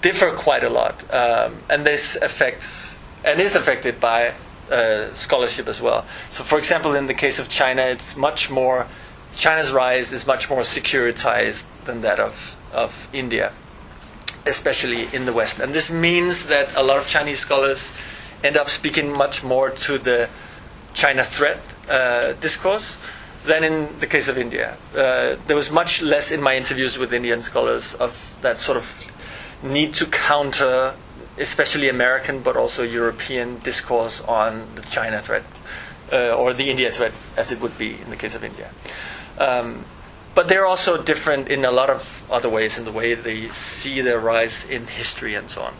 differ 0.00 0.32
quite 0.32 0.64
a 0.64 0.70
lot, 0.70 1.04
um, 1.14 1.58
and 1.70 1.86
this 1.86 2.16
affects 2.16 2.98
and 3.24 3.40
is 3.40 3.54
affected 3.54 4.00
by 4.00 4.34
uh, 4.70 5.12
scholarship 5.14 5.68
as 5.68 5.80
well. 5.80 6.04
So, 6.30 6.44
for 6.44 6.58
example, 6.58 6.94
in 6.94 7.06
the 7.06 7.14
case 7.14 7.38
of 7.38 7.48
China, 7.48 7.82
it's 7.82 8.16
much 8.16 8.50
more 8.50 8.86
China's 9.32 9.72
rise 9.72 10.12
is 10.12 10.26
much 10.26 10.50
more 10.50 10.60
securitized 10.60 11.64
than 11.84 12.02
that 12.02 12.20
of 12.20 12.56
of 12.72 13.08
India, 13.12 13.52
especially 14.46 15.08
in 15.12 15.26
the 15.26 15.32
West, 15.32 15.60
and 15.60 15.72
this 15.72 15.90
means 15.90 16.46
that 16.46 16.68
a 16.76 16.82
lot 16.82 16.98
of 16.98 17.06
Chinese 17.06 17.40
scholars 17.40 17.92
end 18.44 18.56
up 18.56 18.68
speaking 18.70 19.10
much 19.10 19.44
more 19.44 19.70
to 19.70 19.98
the 19.98 20.28
China 20.94 21.22
threat 21.22 21.60
uh, 21.88 22.32
discourse 22.34 22.98
than 23.44 23.64
in 23.64 23.88
the 24.00 24.06
case 24.06 24.28
of 24.28 24.38
India. 24.38 24.76
Uh, 24.94 25.36
there 25.46 25.56
was 25.56 25.70
much 25.70 26.02
less 26.02 26.30
in 26.30 26.40
my 26.40 26.56
interviews 26.56 26.98
with 26.98 27.12
Indian 27.12 27.40
scholars 27.40 27.94
of 27.94 28.36
that 28.42 28.58
sort 28.58 28.76
of 28.76 29.12
need 29.62 29.94
to 29.94 30.06
counter, 30.06 30.94
especially 31.38 31.88
American 31.88 32.40
but 32.40 32.56
also 32.56 32.82
European 32.82 33.58
discourse 33.60 34.20
on 34.22 34.66
the 34.74 34.82
China 34.82 35.20
threat 35.20 35.44
uh, 36.12 36.36
or 36.36 36.52
the 36.52 36.70
India 36.70 36.90
threat, 36.90 37.12
as 37.36 37.50
it 37.52 37.60
would 37.60 37.76
be 37.78 37.96
in 38.00 38.10
the 38.10 38.16
case 38.16 38.34
of 38.34 38.44
India. 38.44 38.70
Um, 39.38 39.84
but 40.34 40.48
they're 40.48 40.66
also 40.66 41.02
different 41.02 41.48
in 41.48 41.64
a 41.64 41.70
lot 41.70 41.90
of 41.90 42.22
other 42.30 42.48
ways 42.48 42.78
in 42.78 42.84
the 42.84 42.92
way 42.92 43.14
they 43.14 43.48
see 43.48 44.00
their 44.00 44.18
rise 44.18 44.68
in 44.68 44.86
history 44.86 45.34
and 45.34 45.50
so 45.50 45.62
on. 45.62 45.74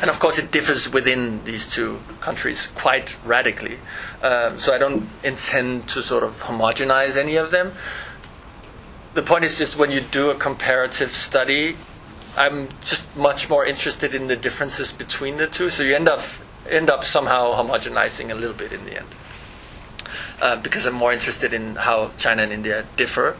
And 0.00 0.10
of 0.10 0.18
course, 0.18 0.38
it 0.38 0.50
differs 0.50 0.92
within 0.92 1.44
these 1.44 1.70
two 1.70 2.00
countries 2.20 2.66
quite 2.74 3.16
radically. 3.24 3.78
Um, 4.22 4.58
so 4.58 4.74
I 4.74 4.78
don't 4.78 5.08
intend 5.22 5.88
to 5.90 6.02
sort 6.02 6.24
of 6.24 6.42
homogenize 6.42 7.16
any 7.16 7.36
of 7.36 7.50
them. 7.50 7.72
The 9.14 9.22
point 9.22 9.44
is 9.44 9.58
just 9.58 9.76
when 9.76 9.92
you 9.92 10.00
do 10.00 10.30
a 10.30 10.34
comparative 10.34 11.12
study, 11.12 11.76
I'm 12.36 12.68
just 12.80 13.16
much 13.16 13.48
more 13.48 13.64
interested 13.64 14.14
in 14.14 14.26
the 14.26 14.36
differences 14.36 14.92
between 14.92 15.36
the 15.36 15.46
two. 15.46 15.70
So 15.70 15.82
you 15.82 15.94
end 15.94 16.08
up 16.08 16.22
end 16.68 16.90
up 16.90 17.04
somehow 17.04 17.52
homogenizing 17.52 18.30
a 18.30 18.34
little 18.34 18.56
bit 18.56 18.72
in 18.72 18.84
the 18.84 18.96
end, 18.96 19.08
uh, 20.40 20.56
because 20.56 20.86
I'm 20.86 20.94
more 20.94 21.12
interested 21.12 21.52
in 21.52 21.76
how 21.76 22.10
China 22.16 22.42
and 22.42 22.52
India 22.52 22.86
differ. 22.96 23.36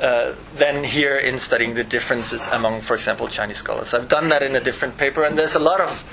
Uh, 0.00 0.34
than 0.56 0.84
here 0.84 1.16
in 1.16 1.38
studying 1.38 1.72
the 1.72 1.82
differences 1.82 2.46
among, 2.48 2.82
for 2.82 2.92
example, 2.92 3.28
Chinese 3.28 3.56
scholars. 3.56 3.94
I've 3.94 4.08
done 4.08 4.28
that 4.28 4.42
in 4.42 4.54
a 4.54 4.60
different 4.60 4.98
paper, 4.98 5.24
and 5.24 5.38
there's 5.38 5.54
a 5.54 5.58
lot 5.58 5.80
of, 5.80 6.04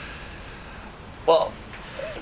well, 1.26 1.52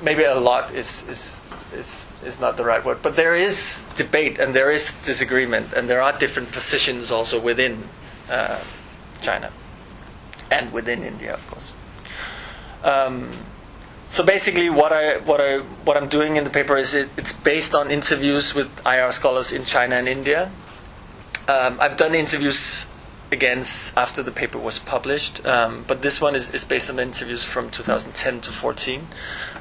maybe 0.04 0.24
a 0.24 0.34
lot 0.34 0.74
is, 0.74 1.08
is, 1.08 1.40
is, 1.72 2.08
is 2.26 2.40
not 2.40 2.58
the 2.58 2.64
right 2.64 2.84
word, 2.84 3.04
but 3.04 3.16
there 3.16 3.36
is 3.36 3.86
debate 3.96 4.40
and 4.40 4.56
there 4.56 4.72
is 4.72 5.00
disagreement, 5.04 5.74
and 5.74 5.88
there 5.88 6.02
are 6.02 6.18
different 6.18 6.52
positions 6.52 7.12
also 7.12 7.40
within 7.40 7.84
uh, 8.32 8.60
China 9.22 9.52
and 10.52 10.72
within 10.72 11.04
India, 11.04 11.34
of 11.34 11.48
course. 11.50 11.74
Um, 12.84 13.32
so 14.08 14.26
basically, 14.26 14.70
what 14.70 14.92
I 14.92 15.20
what 15.20 15.40
I 15.40 15.60
what 15.86 15.96
I'm 15.96 16.10
doing 16.10 16.36
in 16.36 16.44
the 16.44 16.50
paper 16.50 16.76
is 16.76 16.94
it, 16.94 17.10
it's 17.16 17.32
based 17.32 17.74
on 17.74 17.90
interviews 17.90 18.54
with 18.54 18.70
IR 18.86 19.12
scholars 19.12 19.54
in 19.54 19.64
China 19.64 19.96
and 19.96 20.08
India, 20.08 20.52
um, 21.48 21.78
I've 21.80 21.98
done 21.98 22.14
interviews 22.14 22.88
again 23.32 23.60
after 23.96 24.22
the 24.22 24.32
paper 24.32 24.58
was 24.58 24.80
published, 24.80 25.46
um, 25.46 25.86
but 25.88 26.02
this 26.02 26.22
one 26.22 26.36
is, 26.36 26.52
is, 26.52 26.64
based 26.66 26.90
on 26.90 27.00
interviews 27.00 27.44
from 27.44 27.70
2010 27.70 28.42
to 28.42 28.52
14. 28.52 29.08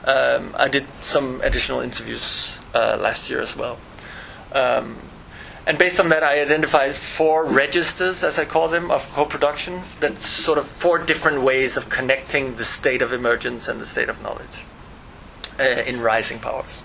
Um, 0.05 0.55
I 0.59 0.69
did 0.69 0.87
some 1.01 1.41
additional 1.43 1.81
interviews 1.81 2.59
uh, 2.75 2.97
last 3.01 3.31
year 3.31 3.41
as 3.41 3.57
well. 3.57 3.79
And 5.67 5.79
based 5.79 6.01
on 6.01 6.09
that, 6.09 6.23
I 6.23 6.41
identified 6.41 6.95
four 6.95 7.45
registers, 7.45 8.25
as 8.25 8.39
I 8.39 8.45
call 8.45 8.69
them, 8.69 8.91
of 8.91 9.09
co 9.13 9.25
production. 9.25 9.83
That's 10.01 10.27
sort 10.27 10.59
of 10.59 10.67
four 10.67 10.99
different 10.99 11.43
ways 11.43 11.77
of 11.77 11.89
connecting 11.89 12.57
the 12.57 12.65
state 12.65 13.03
of 13.03 13.13
emergence 13.13 13.69
and 13.69 13.81
the 13.81 13.87
state 13.87 14.09
of 14.09 14.23
knowledge 14.23 14.65
uh, 15.59 15.83
in 15.87 16.01
rising 16.01 16.39
powers. 16.39 16.83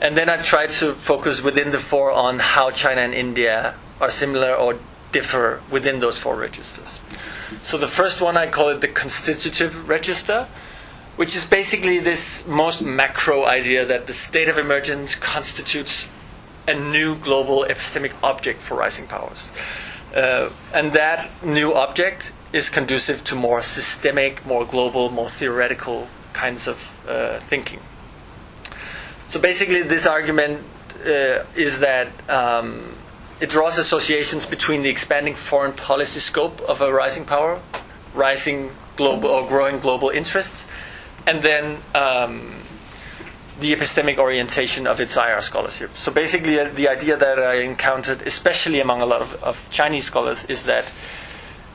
And 0.00 0.16
then 0.16 0.28
I 0.28 0.38
tried 0.38 0.70
to 0.70 0.92
focus 0.92 1.42
within 1.42 1.70
the 1.70 1.78
four 1.78 2.10
on 2.10 2.38
how 2.38 2.70
China 2.70 3.02
and 3.02 3.14
India 3.14 3.74
are 4.00 4.10
similar 4.10 4.54
or 4.54 4.78
differ 5.12 5.62
within 5.70 6.00
those 6.00 6.18
four 6.18 6.36
registers. 6.36 7.00
So 7.62 7.78
the 7.78 7.88
first 7.88 8.20
one 8.20 8.36
I 8.36 8.48
call 8.48 8.70
it 8.70 8.80
the 8.80 8.88
constitutive 8.88 9.88
register, 9.88 10.48
which 11.16 11.36
is 11.36 11.44
basically 11.44 12.00
this 12.00 12.46
most 12.46 12.82
macro 12.82 13.44
idea 13.44 13.84
that 13.84 14.08
the 14.08 14.12
state 14.12 14.48
of 14.48 14.58
emergence 14.58 15.14
constitutes 15.14 16.10
a 16.66 16.74
new 16.74 17.16
global 17.16 17.66
epistemic 17.68 18.12
object 18.22 18.60
for 18.60 18.76
rising 18.76 19.06
powers. 19.06 19.52
Uh, 20.14 20.50
and 20.72 20.92
that 20.92 21.28
new 21.44 21.74
object 21.74 22.32
is 22.52 22.70
conducive 22.70 23.24
to 23.24 23.34
more 23.34 23.60
systemic, 23.62 24.46
more 24.46 24.64
global, 24.64 25.10
more 25.10 25.28
theoretical 25.28 26.06
kinds 26.32 26.68
of 26.68 26.96
uh, 27.08 27.38
thinking. 27.40 27.80
So 29.26 29.40
basically, 29.40 29.82
this 29.82 30.06
argument 30.06 30.62
uh, 31.04 31.44
is 31.56 31.80
that 31.80 32.08
um, 32.30 32.94
it 33.40 33.50
draws 33.50 33.78
associations 33.78 34.46
between 34.46 34.82
the 34.82 34.88
expanding 34.88 35.34
foreign 35.34 35.72
policy 35.72 36.20
scope 36.20 36.60
of 36.62 36.80
a 36.80 36.92
rising 36.92 37.24
power, 37.24 37.60
rising 38.14 38.70
global 38.96 39.28
or 39.28 39.46
growing 39.48 39.80
global 39.80 40.10
interests, 40.10 40.66
and 41.26 41.42
then 41.42 41.78
um, 41.94 42.54
the 43.60 43.74
epistemic 43.74 44.18
orientation 44.18 44.86
of 44.86 45.00
its 45.00 45.16
IR 45.16 45.40
scholarship. 45.40 45.94
So 45.94 46.12
basically, 46.12 46.58
uh, 46.58 46.70
the 46.70 46.88
idea 46.88 47.16
that 47.16 47.38
I 47.38 47.60
encountered, 47.60 48.22
especially 48.22 48.80
among 48.80 49.00
a 49.00 49.06
lot 49.06 49.22
of, 49.22 49.42
of 49.42 49.68
Chinese 49.70 50.06
scholars, 50.06 50.44
is 50.46 50.64
that 50.64 50.92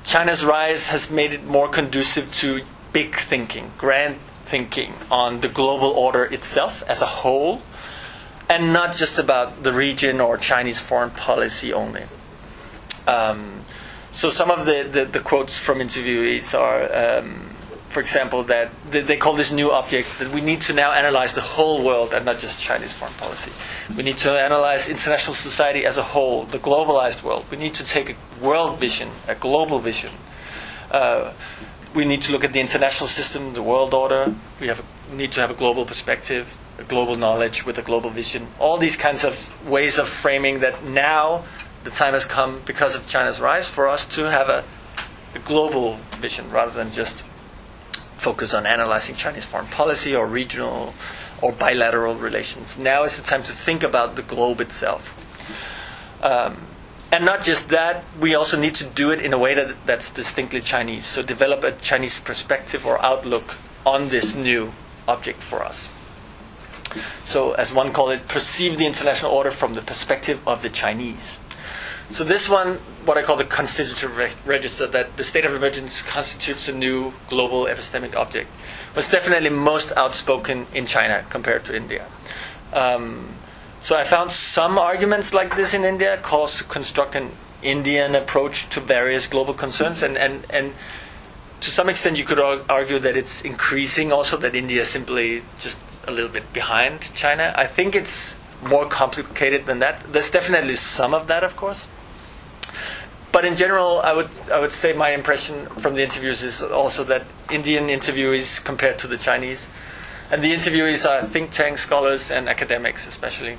China's 0.04 0.44
rise 0.44 0.90
has 0.90 1.12
made 1.12 1.34
it 1.34 1.46
more 1.46 1.70
conducive 1.70 2.34
to 2.36 2.62
big 2.92 3.16
thinking, 3.16 3.72
grand 3.78 4.18
thinking 4.44 4.94
on 5.12 5.42
the 5.42 5.48
global 5.48 5.90
order 5.92 6.26
itself 6.26 6.84
as 6.88 7.02
a 7.02 7.06
whole 7.06 7.62
and 8.50 8.74
not 8.74 8.96
just 8.96 9.20
about 9.20 9.62
the 9.64 9.72
region 9.72 10.20
or 10.20 10.36
Chinese 10.38 10.82
foreign 10.82 11.12
policy 11.12 11.72
only. 11.72 12.04
Um, 13.08 13.62
so 14.12 14.30
some 14.32 14.50
of 14.50 14.66
the, 14.66 14.90
the, 14.92 15.06
the, 15.06 15.20
quotes 15.20 15.60
from 15.60 15.78
interviewees 15.78 16.58
are, 16.58 17.20
um, 17.20 17.49
for 17.90 18.00
example, 18.00 18.44
that 18.44 18.70
they, 18.92 19.18
call 19.18 19.34
this 19.34 19.52
new 19.52 19.72
object 19.72 20.20
that 20.20 20.32
we 20.32 20.42
need 20.42 20.62
to 20.62 20.74
now 20.74 20.92
analyze 20.92 21.34
the 21.34 21.42
whole 21.42 21.84
world 21.84 22.14
and 22.14 22.26
not 22.26 22.40
just 22.40 22.62
Chinese 22.62 22.94
foreign 22.94 23.14
policy. 23.16 23.52
We 23.96 24.04
need 24.04 24.18
to 24.20 24.32
analyze 24.32 24.88
international 24.88 25.34
society 25.34 25.86
as 25.86 25.98
a 25.98 26.04
whole, 26.04 26.46
the 26.46 26.60
globalized 26.60 27.24
world. 27.24 27.46
We 27.50 27.58
need 27.58 27.74
to 27.76 27.86
take 27.86 28.12
a 28.12 28.46
world 28.46 28.80
vision, 28.80 29.10
a 29.28 29.36
global 29.36 29.80
vision. 29.80 30.12
Uh, 30.92 31.34
we 31.96 32.06
need 32.06 32.22
to 32.24 32.32
look 32.32 32.44
at 32.44 32.54
the 32.54 32.60
international 32.60 33.08
system, 33.08 33.54
the 33.54 33.64
world 33.64 33.94
order. 33.94 34.34
We 34.60 34.68
have 34.68 34.84
need 35.12 35.32
to 35.32 35.42
have 35.42 35.50
a 35.50 35.56
global 35.56 35.86
perspective 35.86 36.56
a 36.80 36.84
global 36.84 37.18
knowledge 37.18 37.66
with 37.66 37.78
a 37.78 37.82
global 37.82 38.10
vision. 38.10 38.48
All 38.58 38.78
these 38.78 38.96
kinds 38.96 39.24
of 39.24 39.36
ways 39.70 40.00
of 40.00 40.08
framing 40.08 40.60
that 40.62 40.84
now 40.84 41.44
the 41.84 41.92
time 41.92 42.14
has 42.14 42.26
come 42.26 42.62
because 42.66 42.96
of 42.96 43.08
China's 43.08 43.40
rise 43.40 43.70
for 43.70 43.88
us 43.88 44.06
to 44.16 44.30
have 44.30 44.50
a, 44.50 44.64
a 45.36 45.40
global 45.40 45.96
vision 46.22 46.50
rather 46.50 46.72
than 46.72 46.92
just 46.92 47.26
focus 48.20 48.54
on 48.54 48.66
analyzing 48.66 49.16
Chinese 49.16 49.46
foreign 49.46 49.68
policy 49.68 50.16
or 50.16 50.28
regional 50.28 50.94
or 51.42 51.52
bilateral 51.52 52.16
relations. 52.16 52.78
Now 52.78 53.04
is 53.04 53.18
the 53.18 53.24
time 53.24 53.44
to 53.44 53.52
think 53.52 53.84
about 53.84 54.16
the 54.16 54.22
globe 54.22 54.60
itself. 54.62 55.16
Um, 56.22 56.58
and 57.12 57.26
not 57.26 57.42
just 57.42 57.70
that, 57.70 58.04
we 58.20 58.36
also 58.36 58.60
need 58.60 58.76
to 58.76 58.86
do 58.86 59.12
it 59.12 59.22
in 59.22 59.34
a 59.34 59.38
way 59.38 59.54
that, 59.56 59.76
that's 59.86 60.12
distinctly 60.12 60.62
Chinese. 60.62 61.06
So 61.06 61.24
develop 61.24 61.64
a 61.64 61.72
Chinese 61.72 62.20
perspective 62.20 62.86
or 62.86 63.04
outlook 63.04 63.56
on 63.86 64.10
this 64.10 64.36
new 64.36 64.74
object 65.08 65.40
for 65.40 65.64
us. 65.64 65.90
So, 67.24 67.54
as 67.54 67.74
one 67.74 67.92
called 67.92 68.12
it, 68.12 68.28
perceive 68.28 68.78
the 68.78 68.88
international 68.88 69.32
order 69.32 69.52
from 69.52 69.74
the 69.76 69.82
perspective 69.82 70.40
of 70.48 70.64
the 70.64 70.70
Chinese. 70.70 71.40
So, 72.12 72.24
this 72.24 72.50
one, 72.50 72.80
what 73.06 73.18
I 73.18 73.22
call 73.22 73.38
the 73.38 73.46
constitutive 73.46 74.18
re- 74.18 74.32
register, 74.44 74.88
that 74.88 75.18
the 75.18 75.24
state 75.24 75.46
of 75.46 75.54
emergence 75.54 76.02
constitutes 76.02 76.68
a 76.68 76.74
new 76.74 77.14
global 77.30 77.66
epistemic 77.66 78.16
object, 78.16 78.50
was 78.96 79.08
definitely 79.08 79.52
most 79.52 79.92
outspoken 79.96 80.66
in 80.74 80.88
China 80.88 81.24
compared 81.30 81.66
to 81.66 81.76
India. 81.76 82.08
Um, 82.74 83.36
so, 83.80 83.96
I 83.96 84.06
found 84.06 84.32
some 84.32 84.80
arguments 84.80 85.36
like 85.36 85.56
this 85.56 85.76
in 85.76 85.84
India, 85.84 86.18
calls 86.18 86.58
to 86.58 86.64
construct 86.64 87.14
an 87.14 87.30
Indian 87.62 88.16
approach 88.16 88.68
to 88.70 88.80
various 88.80 89.28
global 89.28 89.54
concerns, 89.54 90.02
and, 90.02 90.18
and, 90.18 90.48
and 90.50 90.74
to 91.62 91.70
some 91.70 91.90
extent, 91.90 92.18
you 92.18 92.26
could 92.26 92.40
argue 92.40 92.98
that 92.98 93.16
it's 93.16 93.44
increasing 93.44 94.12
also, 94.12 94.36
that 94.38 94.56
India 94.56 94.82
is 94.82 94.90
simply 94.90 95.44
just 95.60 95.78
a 96.08 96.12
little 96.12 96.32
bit 96.32 96.52
behind 96.54 97.14
China. 97.14 97.54
I 97.56 97.68
think 97.68 97.96
it's 97.96 98.36
more 98.64 98.88
complicated 98.88 99.68
than 99.68 99.78
that. 99.80 100.12
There's 100.12 100.32
definitely 100.32 100.76
some 100.76 101.14
of 101.14 101.28
that, 101.28 101.44
of 101.44 101.56
course. 101.56 101.88
But 103.32 103.46
in 103.46 103.56
general, 103.56 104.00
I 104.00 104.14
would 104.14 104.30
I 104.52 104.60
would 104.60 104.72
say 104.72 104.94
my 104.94 105.12
impression 105.12 105.68
from 105.68 105.96
the 105.96 106.04
interviews 106.04 106.44
is 106.44 106.62
also 106.62 107.04
that 107.06 107.24
Indian 107.52 107.88
interviewees 107.88 108.64
compared 108.64 108.98
to 109.00 109.08
the 109.08 109.18
Chinese, 109.18 109.70
and 110.32 110.42
the 110.42 110.52
interviewees 110.52 111.10
are 111.10 111.24
think 111.24 111.52
tank 111.52 111.78
scholars 111.78 112.32
and 112.32 112.50
academics, 112.50 113.08
especially, 113.08 113.58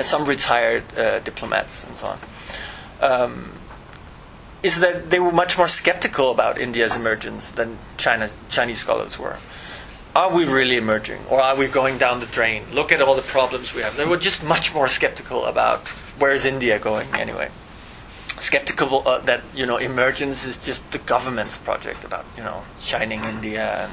some 0.00 0.24
retired 0.24 0.84
uh, 0.96 1.20
diplomats 1.20 1.84
and 1.84 1.96
so 1.96 2.06
on. 2.06 2.18
Um, 3.00 3.52
is 4.62 4.80
that 4.80 5.10
they 5.10 5.20
were 5.20 5.32
much 5.32 5.58
more 5.58 5.68
skeptical 5.68 6.30
about 6.30 6.58
India's 6.58 6.96
emergence 6.96 7.50
than 7.50 7.76
China, 7.98 8.30
Chinese 8.48 8.78
scholars 8.78 9.18
were 9.18 9.36
are 10.14 10.32
we 10.32 10.44
really 10.44 10.76
emerging 10.76 11.18
or 11.28 11.40
are 11.40 11.56
we 11.56 11.66
going 11.66 11.98
down 11.98 12.20
the 12.20 12.26
drain? 12.26 12.62
Look 12.72 12.92
at 12.92 13.02
all 13.02 13.16
the 13.16 13.22
problems 13.22 13.74
we 13.74 13.82
have. 13.82 13.96
They 13.96 14.04
were 14.04 14.16
just 14.16 14.44
much 14.44 14.72
more 14.72 14.86
skeptical 14.86 15.44
about 15.44 15.88
where's 16.18 16.46
India 16.46 16.78
going 16.78 17.08
anyway. 17.14 17.50
Skeptical 18.40 19.06
uh, 19.06 19.20
that 19.20 19.42
you 19.54 19.64
know 19.66 19.76
emergence 19.76 20.44
is 20.44 20.64
just 20.64 20.90
the 20.92 20.98
government's 20.98 21.56
project 21.58 22.04
about 22.04 22.24
you 22.36 22.42
know 22.42 22.64
shining 22.80 23.24
India 23.24 23.84
and 23.84 23.92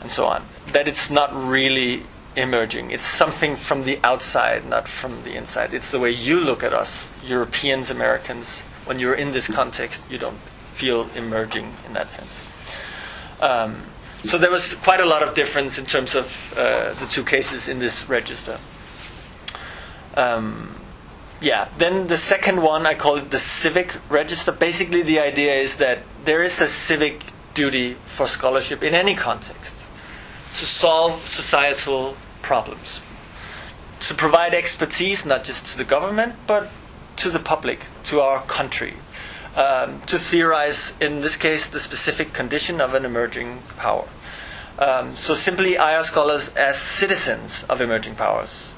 and 0.00 0.10
so 0.10 0.26
on. 0.26 0.42
That 0.72 0.88
it's 0.88 1.10
not 1.10 1.30
really 1.32 2.02
emerging. 2.36 2.90
It's 2.90 3.04
something 3.04 3.56
from 3.56 3.84
the 3.84 3.98
outside, 4.02 4.66
not 4.66 4.88
from 4.88 5.22
the 5.22 5.36
inside. 5.36 5.72
It's 5.72 5.90
the 5.90 6.00
way 6.00 6.10
you 6.10 6.40
look 6.40 6.62
at 6.62 6.72
us, 6.72 7.12
Europeans, 7.24 7.90
Americans. 7.90 8.62
When 8.86 8.98
you're 8.98 9.14
in 9.14 9.32
this 9.32 9.46
context, 9.46 10.10
you 10.10 10.18
don't 10.18 10.38
feel 10.74 11.08
emerging 11.14 11.72
in 11.86 11.94
that 11.94 12.10
sense. 12.10 12.42
Um, 13.40 13.82
so 14.24 14.38
there 14.38 14.50
was 14.50 14.74
quite 14.74 15.00
a 15.00 15.06
lot 15.06 15.22
of 15.22 15.34
difference 15.34 15.78
in 15.78 15.84
terms 15.84 16.14
of 16.14 16.54
uh, 16.56 16.94
the 16.94 17.06
two 17.06 17.24
cases 17.24 17.68
in 17.68 17.78
this 17.78 18.08
register. 18.08 18.58
Um, 20.16 20.73
yeah, 21.40 21.68
then 21.78 22.06
the 22.06 22.16
second 22.16 22.62
one, 22.62 22.86
I 22.86 22.94
call 22.94 23.16
it 23.16 23.30
the 23.30 23.38
civic 23.38 23.94
register. 24.08 24.52
Basically, 24.52 25.02
the 25.02 25.20
idea 25.20 25.54
is 25.54 25.76
that 25.76 25.98
there 26.24 26.42
is 26.42 26.60
a 26.60 26.68
civic 26.68 27.24
duty 27.54 27.94
for 28.04 28.26
scholarship 28.26 28.82
in 28.82 28.94
any 28.94 29.14
context 29.14 29.86
to 30.54 30.66
solve 30.66 31.20
societal 31.20 32.16
problems, 32.42 33.02
to 34.00 34.14
provide 34.14 34.54
expertise 34.54 35.24
not 35.26 35.44
just 35.44 35.66
to 35.66 35.78
the 35.78 35.84
government, 35.84 36.34
but 36.46 36.70
to 37.16 37.30
the 37.30 37.38
public, 37.38 37.86
to 38.04 38.20
our 38.20 38.42
country, 38.42 38.94
um, 39.56 40.00
to 40.02 40.18
theorize, 40.18 40.96
in 41.00 41.20
this 41.20 41.36
case, 41.36 41.66
the 41.68 41.80
specific 41.80 42.32
condition 42.32 42.80
of 42.80 42.94
an 42.94 43.04
emerging 43.04 43.62
power. 43.76 44.08
Um, 44.78 45.14
so, 45.14 45.34
simply 45.34 45.74
IR 45.74 46.02
scholars 46.02 46.54
as 46.56 46.78
citizens 46.78 47.64
of 47.64 47.80
emerging 47.80 48.16
powers. 48.16 48.73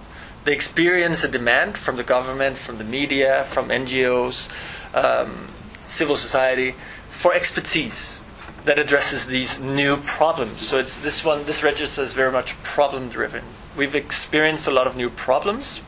They 0.47 0.55
experience 0.55 1.23
a 1.25 1.29
demand 1.29 1.77
from 1.77 1.97
the 1.97 2.03
government, 2.03 2.57
from 2.57 2.79
the 2.79 2.85
media, 2.85 3.45
from 3.45 3.69
NGOs, 3.69 4.49
um, 4.95 5.49
civil 5.87 6.17
society, 6.17 6.75
for 7.11 7.35
expertise 7.35 8.21
that 8.65 8.79
addresses 8.79 9.27
these 9.27 9.61
new 9.61 9.99
problems. 9.99 10.63
So, 10.63 10.79
it's 10.79 10.97
this 10.97 11.25
one, 11.25 11.45
this 11.45 11.63
register 11.63 12.01
is 12.01 12.15
very 12.15 12.33
much 12.33 12.61
problem 12.63 13.11
driven. 13.11 13.45
We've 13.77 13.95
experienced 13.95 14.67
a 14.67 14.71
lot 14.71 14.87
of 14.87 14.97
new 14.97 15.11
problems 15.11 15.83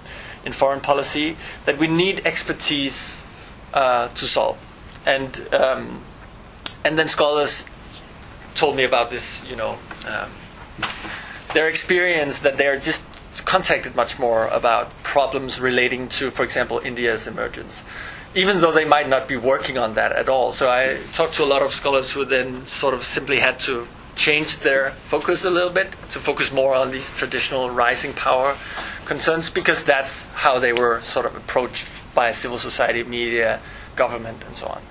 in 0.44 0.52
foreign 0.52 0.80
policy 0.80 1.36
that 1.64 1.78
we 1.78 1.86
need 1.86 2.26
expertise 2.26 3.24
uh, 3.72 4.08
to 4.08 4.26
solve 4.26 4.58
and 5.08 5.54
um, 5.54 6.02
and 6.84 6.98
then 6.98 7.08
scholars 7.08 7.66
told 8.54 8.76
me 8.76 8.84
about 8.84 9.10
this, 9.10 9.48
you 9.48 9.56
know, 9.56 9.78
um, 10.06 10.30
their 11.54 11.68
experience 11.68 12.40
that 12.40 12.56
they're 12.56 12.78
just 12.78 13.04
contacted 13.40 13.94
much 13.94 14.18
more 14.18 14.48
about 14.48 15.02
problems 15.02 15.60
relating 15.60 16.08
to, 16.08 16.30
for 16.30 16.42
example, 16.42 16.80
India's 16.84 17.26
emergence, 17.26 17.84
even 18.34 18.60
though 18.60 18.72
they 18.72 18.84
might 18.84 19.08
not 19.08 19.28
be 19.28 19.36
working 19.36 19.78
on 19.78 19.94
that 19.94 20.12
at 20.12 20.28
all. 20.28 20.52
So 20.52 20.70
I 20.70 20.98
talked 21.12 21.34
to 21.34 21.44
a 21.44 21.46
lot 21.46 21.62
of 21.62 21.72
scholars 21.72 22.12
who 22.12 22.24
then 22.24 22.66
sort 22.66 22.94
of 22.94 23.02
simply 23.02 23.38
had 23.38 23.58
to 23.60 23.86
change 24.14 24.58
their 24.58 24.90
focus 24.90 25.44
a 25.44 25.50
little 25.50 25.70
bit 25.70 25.92
to 26.10 26.18
focus 26.18 26.52
more 26.52 26.74
on 26.74 26.90
these 26.90 27.14
traditional 27.14 27.70
rising 27.70 28.12
power 28.12 28.56
concerns 29.04 29.48
because 29.48 29.84
that's 29.84 30.24
how 30.34 30.58
they 30.58 30.72
were 30.72 31.00
sort 31.00 31.24
of 31.24 31.36
approached 31.36 31.86
by 32.14 32.32
civil 32.32 32.58
society, 32.58 33.04
media, 33.04 33.60
government, 33.94 34.44
and 34.44 34.56
so 34.56 34.66
on. 34.66 34.82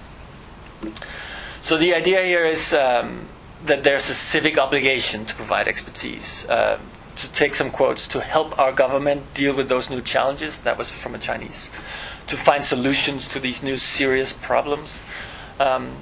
So 1.62 1.78
the 1.78 1.94
idea 1.94 2.24
here 2.24 2.46
is 2.46 2.74
um, 2.74 3.28
that 3.66 3.84
there's 3.84 4.10
a 4.10 4.14
civic 4.14 4.58
obligation 4.58 5.26
to 5.26 5.36
provide 5.36 5.68
expertise. 5.68 6.48
Uh, 6.50 6.80
to 7.18 7.32
take 7.34 7.56
some 7.56 7.72
quotes, 7.72 8.08
to 8.10 8.22
help 8.22 8.58
our 8.60 8.72
government 8.72 9.34
deal 9.34 9.56
with 9.56 9.70
those 9.70 9.90
new 9.90 10.02
challenges, 10.02 10.60
that 10.60 10.78
was 10.78 10.92
from 10.92 11.16
a 11.16 11.20
Chinese, 11.20 11.72
to 12.28 12.38
find 12.38 12.64
solutions 12.64 13.28
to 13.28 13.40
these 13.40 13.64
new 13.64 13.78
serious 13.78 14.34
problems. 14.34 15.02
Um, 15.60 15.98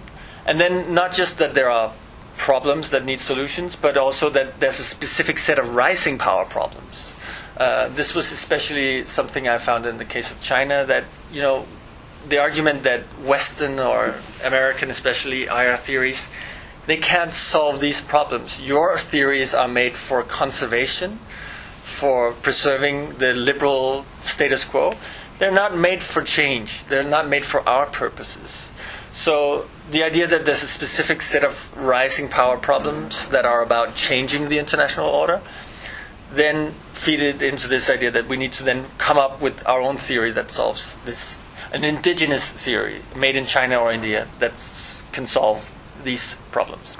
and 0.45 0.59
then 0.59 0.93
not 0.93 1.13
just 1.13 1.37
that 1.39 1.55
there 1.55 1.69
are 1.69 1.93
problems 2.37 2.89
that 2.89 3.05
need 3.05 3.19
solutions, 3.19 3.75
but 3.75 3.97
also 3.97 4.29
that 4.29 4.59
there's 4.59 4.79
a 4.79 4.83
specific 4.83 5.37
set 5.37 5.57
of 5.57 5.73
rising 5.73 6.17
power 6.17 6.45
problems. 6.45 7.15
Uh, 7.57 7.87
this 7.89 8.13
was 8.13 8.31
especially 8.31 9.03
something 9.03 9.47
I 9.47 9.57
found 9.57 9.85
in 9.85 9.97
the 9.97 10.05
case 10.05 10.31
of 10.31 10.41
China 10.41 10.85
that, 10.85 11.05
you 11.31 11.41
know, 11.41 11.65
the 12.27 12.39
argument 12.39 12.83
that 12.83 13.01
Western 13.23 13.79
or 13.79 14.15
American, 14.43 14.89
especially 14.89 15.45
IR 15.45 15.77
theories, 15.77 16.29
they 16.87 16.97
can't 16.97 17.31
solve 17.31 17.79
these 17.79 18.01
problems. 18.01 18.61
Your 18.61 18.97
theories 18.97 19.53
are 19.53 19.67
made 19.67 19.93
for 19.93 20.21
conservation, 20.23 21.19
for 21.83 22.31
preserving 22.31 23.17
the 23.17 23.33
liberal 23.33 24.05
status 24.21 24.65
quo. 24.65 24.93
They're 25.39 25.51
not 25.51 25.75
made 25.75 26.03
for 26.03 26.23
change. 26.23 26.85
They're 26.85 27.03
not 27.03 27.27
made 27.27 27.43
for 27.43 27.67
our 27.67 27.85
purposes. 27.85 28.71
So 29.11 29.65
the 29.91 30.03
idea 30.03 30.27
that 30.27 30.45
there's 30.45 30.63
a 30.63 30.67
specific 30.67 31.21
set 31.21 31.43
of 31.43 31.75
rising 31.77 32.29
power 32.29 32.57
problems 32.57 33.27
that 33.29 33.45
are 33.45 33.61
about 33.61 33.95
changing 33.95 34.49
the 34.49 34.59
international 34.59 35.07
order, 35.07 35.41
then 36.31 36.71
feed 36.93 37.19
it 37.21 37.41
into 37.41 37.67
this 37.67 37.89
idea 37.89 38.11
that 38.11 38.27
we 38.27 38.37
need 38.37 38.53
to 38.53 38.63
then 38.63 38.85
come 38.97 39.17
up 39.17 39.41
with 39.41 39.65
our 39.67 39.81
own 39.81 39.97
theory 39.97 40.31
that 40.31 40.51
solves 40.51 40.97
this 41.05 41.37
an 41.71 41.83
indigenous 41.83 42.49
theory 42.49 43.01
made 43.15 43.35
in 43.35 43.45
China 43.45 43.77
or 43.79 43.91
India 43.91 44.27
that 44.39 44.53
can 45.11 45.27
solve 45.27 45.69
these 46.03 46.35
problems. 46.51 46.97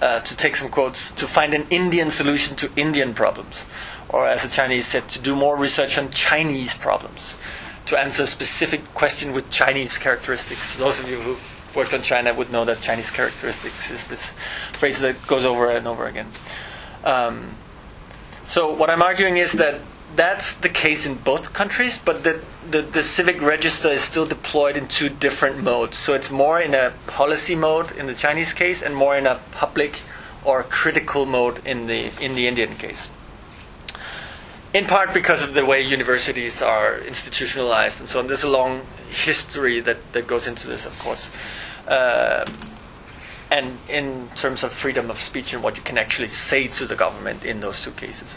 Uh, 0.00 0.20
to 0.20 0.36
take 0.36 0.56
some 0.56 0.70
quotes, 0.70 1.10
to 1.12 1.26
find 1.26 1.54
an 1.54 1.66
Indian 1.70 2.10
solution 2.10 2.56
to 2.56 2.70
Indian 2.76 3.14
problems, 3.14 3.64
or 4.08 4.26
as 4.26 4.42
the 4.42 4.48
Chinese 4.48 4.86
said, 4.86 5.08
to 5.08 5.18
do 5.18 5.34
more 5.34 5.56
research 5.56 5.96
on 5.96 6.10
Chinese 6.10 6.76
problems, 6.76 7.36
to 7.86 7.98
answer 7.98 8.24
a 8.24 8.26
specific 8.26 8.82
question 8.94 9.32
with 9.32 9.50
Chinese 9.50 9.96
characteristics. 9.96 10.76
Those 10.76 11.00
of 11.00 11.08
you 11.08 11.20
who 11.20 11.36
worked 11.78 11.94
on 11.94 12.02
China 12.02 12.34
would 12.34 12.50
know 12.52 12.64
that 12.64 12.80
Chinese 12.80 13.10
characteristics 13.10 13.90
is 13.90 14.06
this 14.08 14.32
phrase 14.72 15.00
that 15.00 15.26
goes 15.26 15.44
over 15.44 15.70
and 15.70 15.86
over 15.86 16.06
again. 16.06 16.28
Um, 17.04 17.54
so 18.44 18.72
what 18.72 18.90
I'm 18.90 19.02
arguing 19.02 19.36
is 19.36 19.52
that 19.52 19.80
that's 20.16 20.54
the 20.56 20.68
case 20.68 21.06
in 21.06 21.14
both 21.16 21.52
countries, 21.52 21.98
but 21.98 22.24
the, 22.24 22.42
the, 22.70 22.82
the, 22.82 23.02
civic 23.02 23.40
register 23.40 23.88
is 23.88 24.02
still 24.02 24.26
deployed 24.26 24.76
in 24.76 24.88
two 24.88 25.08
different 25.08 25.62
modes. 25.62 25.96
So 25.96 26.14
it's 26.14 26.30
more 26.30 26.60
in 26.60 26.74
a 26.74 26.92
policy 27.06 27.54
mode 27.54 27.92
in 27.92 28.06
the 28.06 28.14
Chinese 28.14 28.52
case 28.52 28.82
and 28.82 28.94
more 28.94 29.16
in 29.16 29.26
a 29.26 29.40
public 29.52 30.02
or 30.44 30.62
critical 30.62 31.26
mode 31.26 31.66
in 31.66 31.86
the, 31.86 32.10
in 32.22 32.34
the 32.34 32.46
Indian 32.46 32.74
case. 32.76 33.10
in 34.74 34.86
part 34.86 35.14
because 35.14 35.42
of 35.42 35.54
the 35.54 35.64
way 35.64 35.80
universities 35.80 36.60
are 36.60 36.98
institutionalized 36.98 38.00
and 38.00 38.08
so 38.08 38.18
on. 38.18 38.26
There's 38.26 38.42
a 38.42 38.50
long 38.50 38.82
history 39.08 39.78
that, 39.80 40.12
that 40.12 40.26
goes 40.26 40.48
into 40.48 40.68
this, 40.68 40.84
of 40.84 40.98
course. 40.98 41.30
Uh, 41.86 42.44
and 43.50 43.78
in 43.88 44.28
terms 44.34 44.64
of 44.64 44.72
freedom 44.72 45.10
of 45.10 45.20
speech 45.20 45.54
and 45.54 45.62
what 45.62 45.76
you 45.76 45.82
can 45.82 45.96
actually 45.96 46.28
say 46.28 46.66
to 46.66 46.86
the 46.86 46.96
government 46.96 47.44
in 47.44 47.60
those 47.60 47.84
two 47.84 47.92
cases. 47.92 48.36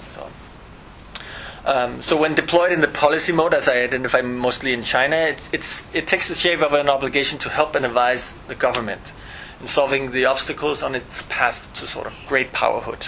Um, 1.67 2.01
so 2.01 2.15
when 2.15 2.34
deployed 2.34 2.71
in 2.71 2.80
the 2.80 2.88
policy 2.88 3.34
mode, 3.34 3.53
as 3.53 3.67
I 3.67 3.80
identify 3.80 4.21
mostly 4.21 4.71
in 4.71 4.84
China, 4.84 5.17
it's, 5.17 5.53
it's, 5.53 5.93
it 5.93 6.08
takes 6.08 6.30
the 6.30 6.34
shape 6.34 6.62
of 6.62 6.71
an 6.71 6.88
obligation 6.88 7.38
to 7.39 7.49
help 7.49 7.75
and 7.75 7.86
advise 7.86 8.34
the 8.47 8.56
government 8.56 9.12
in 9.60 9.67
solving 9.67 10.12
the 10.12 10.23
obstacles 10.23 10.82
on 10.82 10.95
its 10.95 11.23
path 11.23 11.73
to 11.73 11.86
sort 11.86 12.08
of 12.08 12.25
great 12.30 12.53
powerhood. 12.53 13.08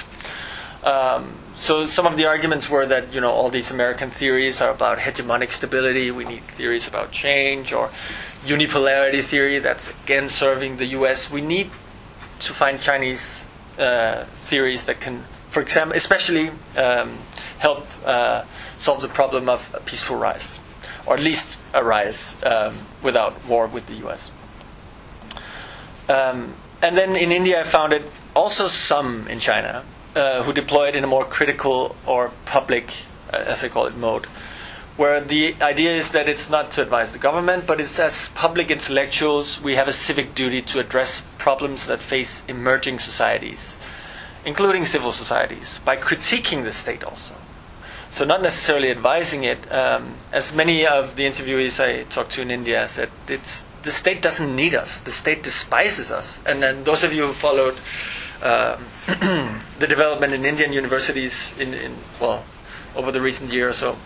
Um, 0.83 1.35
so 1.55 1.85
some 1.85 2.05
of 2.05 2.17
the 2.17 2.25
arguments 2.25 2.69
were 2.69 2.85
that 2.85 3.13
you 3.13 3.21
know 3.21 3.31
all 3.31 3.49
these 3.49 3.71
American 3.71 4.09
theories 4.09 4.61
are 4.61 4.71
about 4.71 4.97
hegemonic 4.97 5.51
stability. 5.51 6.11
We 6.11 6.25
need 6.25 6.43
theories 6.43 6.87
about 6.87 7.11
change 7.11 7.73
or 7.73 7.89
unipolarity 8.45 9.21
theory. 9.21 9.59
That's 9.59 9.91
again 10.03 10.29
serving 10.29 10.77
the 10.77 10.85
U.S. 10.97 11.31
We 11.31 11.41
need 11.41 11.69
to 12.39 12.53
find 12.53 12.79
Chinese 12.79 13.45
uh, 13.77 14.25
theories 14.35 14.85
that 14.85 14.99
can, 15.01 15.25
for 15.49 15.61
example, 15.61 15.95
especially 15.95 16.51
um, 16.77 17.17
help 17.59 17.87
uh, 18.05 18.43
solve 18.75 19.01
the 19.01 19.07
problem 19.07 19.49
of 19.49 19.73
a 19.73 19.79
peaceful 19.81 20.17
rise, 20.17 20.59
or 21.05 21.15
at 21.15 21.21
least 21.21 21.59
a 21.73 21.83
rise 21.83 22.37
um, 22.43 22.75
without 23.01 23.45
war 23.45 23.67
with 23.67 23.87
the 23.87 23.95
U.S. 24.05 24.31
Um, 26.07 26.53
and 26.81 26.95
then 26.95 27.15
in 27.15 27.31
India, 27.31 27.61
I 27.61 27.63
found 27.63 27.93
it 27.93 28.03
also 28.35 28.67
some 28.67 29.27
in 29.27 29.39
China 29.39 29.83
uh, 30.15 30.43
who 30.43 30.53
deployed 30.53 30.95
in 30.95 31.03
a 31.03 31.07
more 31.07 31.25
critical 31.25 31.95
or 32.05 32.31
public, 32.45 32.93
uh, 33.33 33.37
as 33.37 33.63
I 33.63 33.69
call 33.69 33.85
it, 33.85 33.95
mode, 33.95 34.25
where 34.97 35.21
the 35.21 35.55
idea 35.61 35.91
is 35.91 36.11
that 36.11 36.27
it's 36.27 36.49
not 36.49 36.71
to 36.71 36.81
advise 36.81 37.13
the 37.13 37.19
government, 37.19 37.65
but 37.65 37.79
it's 37.79 37.99
as 37.99 38.29
public 38.29 38.69
intellectuals, 38.69 39.61
we 39.61 39.75
have 39.75 39.87
a 39.87 39.93
civic 39.93 40.35
duty 40.35 40.61
to 40.61 40.79
address 40.79 41.25
problems 41.37 41.87
that 41.87 42.01
face 42.01 42.45
emerging 42.47 42.99
societies, 42.99 43.79
including 44.45 44.85
civil 44.85 45.11
societies, 45.11 45.79
by 45.79 45.95
critiquing 45.97 46.63
the 46.63 46.71
state 46.71 47.03
also. 47.03 47.35
So, 48.11 48.25
not 48.25 48.41
necessarily 48.41 48.89
advising 48.89 49.43
it. 49.43 49.71
Um, 49.71 50.15
as 50.31 50.55
many 50.55 50.85
of 50.85 51.15
the 51.15 51.23
interviewees 51.25 51.83
I 51.83 52.03
talked 52.03 52.31
to 52.31 52.41
in 52.41 52.49
India 52.49 52.87
said, 52.87 53.11
it's, 53.27 53.65
the 53.83 53.91
state 53.91 54.21
doesn't 54.21 54.55
need 54.55 54.73
us, 54.73 54.99
the 54.99 55.11
state 55.11 55.43
despises 55.43 56.11
us. 56.11 56.41
And 56.45 56.61
then 56.61 56.83
those 56.83 57.03
of 57.03 57.13
you 57.13 57.27
who 57.27 57.33
followed 57.33 57.75
um, 58.41 58.85
the 59.79 59.87
development 59.87 60.33
in 60.33 60.45
Indian 60.45 60.73
universities 60.73 61.53
in, 61.59 61.73
in, 61.73 61.95
well 62.19 62.45
over 62.95 63.11
the 63.11 63.21
recent 63.21 63.51
year 63.51 63.69
or 63.69 63.73
so 63.73 63.97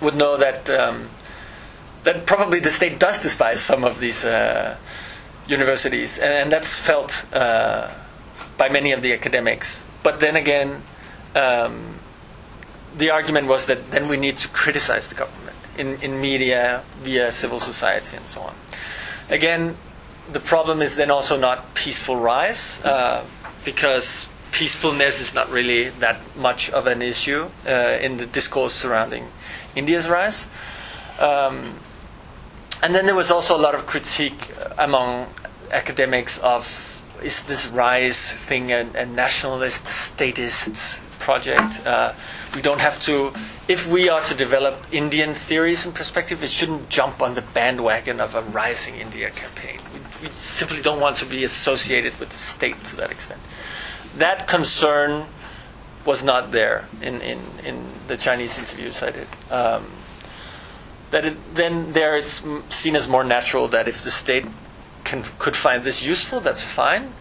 would 0.00 0.14
know 0.14 0.36
that 0.36 0.68
um, 0.70 1.08
that 2.04 2.26
probably 2.26 2.60
the 2.60 2.70
state 2.70 2.98
does 2.98 3.20
despise 3.22 3.60
some 3.60 3.84
of 3.84 4.00
these 4.00 4.24
uh, 4.24 4.76
universities, 5.46 6.18
and, 6.18 6.32
and, 6.32 6.52
that's 6.52 6.74
felt 6.74 7.26
uh, 7.32 7.90
by 8.58 8.68
many 8.68 8.92
of 8.92 9.00
the 9.00 9.14
academics. 9.14 9.84
But 10.02 10.20
then 10.20 10.36
again, 10.36 10.82
um, 11.34 11.94
the 12.96 13.10
argument 13.10 13.46
was 13.46 13.66
that 13.66 13.90
then 13.90 14.08
we 14.08 14.16
need 14.16 14.36
to 14.38 14.48
criticize 14.48 15.08
the 15.08 15.14
government 15.14 15.56
in, 15.78 16.00
in 16.02 16.20
media, 16.20 16.82
via 17.02 17.32
civil 17.32 17.60
society, 17.60 18.16
and 18.16 18.26
so 18.26 18.42
on. 18.42 18.54
Again, 19.30 19.76
the 20.30 20.40
problem 20.40 20.82
is 20.82 20.96
then 20.96 21.10
also 21.10 21.38
not 21.38 21.74
peaceful 21.74 22.16
rise. 22.16 22.84
Uh, 22.84 23.24
because 23.64 24.28
peacefulness 24.50 25.20
is 25.20 25.34
not 25.34 25.50
really 25.50 25.90
that 26.00 26.18
much 26.36 26.70
of 26.70 26.86
an 26.86 27.02
issue 27.02 27.50
uh, 27.66 27.98
in 28.00 28.16
the 28.16 28.24
discourse 28.24 28.72
surrounding 28.72 29.28
India's 29.76 30.08
rise. 30.08 30.48
Um, 31.18 31.74
and 32.82 32.94
then 32.94 33.04
there 33.04 33.14
was 33.14 33.30
also 33.30 33.56
a 33.56 33.60
lot 33.60 33.74
of 33.74 33.86
critique 33.86 34.50
among 34.78 35.26
academics 35.70 36.38
of 36.38 36.64
is 37.22 37.46
this 37.46 37.68
rise 37.68 38.32
thing 38.32 38.72
a, 38.72 39.06
nationalist, 39.06 39.86
statist 39.86 41.02
project? 41.18 41.84
Uh, 41.86 42.12
we 42.54 42.62
don't 42.62 42.80
have 42.80 43.00
to, 43.02 43.32
if 43.68 43.90
we 43.90 44.08
are 44.08 44.22
to 44.22 44.34
develop 44.34 44.74
Indian 44.92 45.34
theories 45.34 45.84
and 45.84 45.94
perspective, 45.94 46.42
it 46.42 46.50
shouldn't 46.50 46.88
jump 46.88 47.20
on 47.20 47.34
the 47.34 47.42
bandwagon 47.42 48.20
of 48.20 48.34
a 48.34 48.42
rising 48.42 48.96
India 48.96 49.30
campaign. 49.30 49.78
We, 49.92 50.28
we 50.28 50.32
simply 50.34 50.82
don't 50.82 51.00
want 51.00 51.16
to 51.18 51.26
be 51.26 51.44
associated 51.44 52.18
with 52.18 52.30
the 52.30 52.38
state 52.38 52.82
to 52.84 52.96
that 52.96 53.10
extent 53.10 53.40
that 54.16 54.46
concern 54.46 55.26
was 56.04 56.22
not 56.22 56.52
there 56.52 56.86
in, 57.00 57.20
in, 57.20 57.38
in 57.64 57.84
the 58.06 58.16
Chinese 58.16 58.58
interviews 58.58 59.02
I 59.02 59.10
did. 59.10 59.26
Um, 59.50 59.86
that 61.10 61.24
it, 61.24 61.54
then 61.54 61.92
there 61.92 62.16
it's 62.16 62.42
seen 62.68 62.96
as 62.96 63.08
more 63.08 63.24
natural 63.24 63.68
that 63.68 63.88
if 63.88 64.02
the 64.02 64.10
state 64.10 64.44
can, 65.04 65.24
could 65.38 65.56
find 65.56 65.82
this 65.82 66.04
useful, 66.04 66.40
that's 66.40 66.62
fine. 66.62 67.12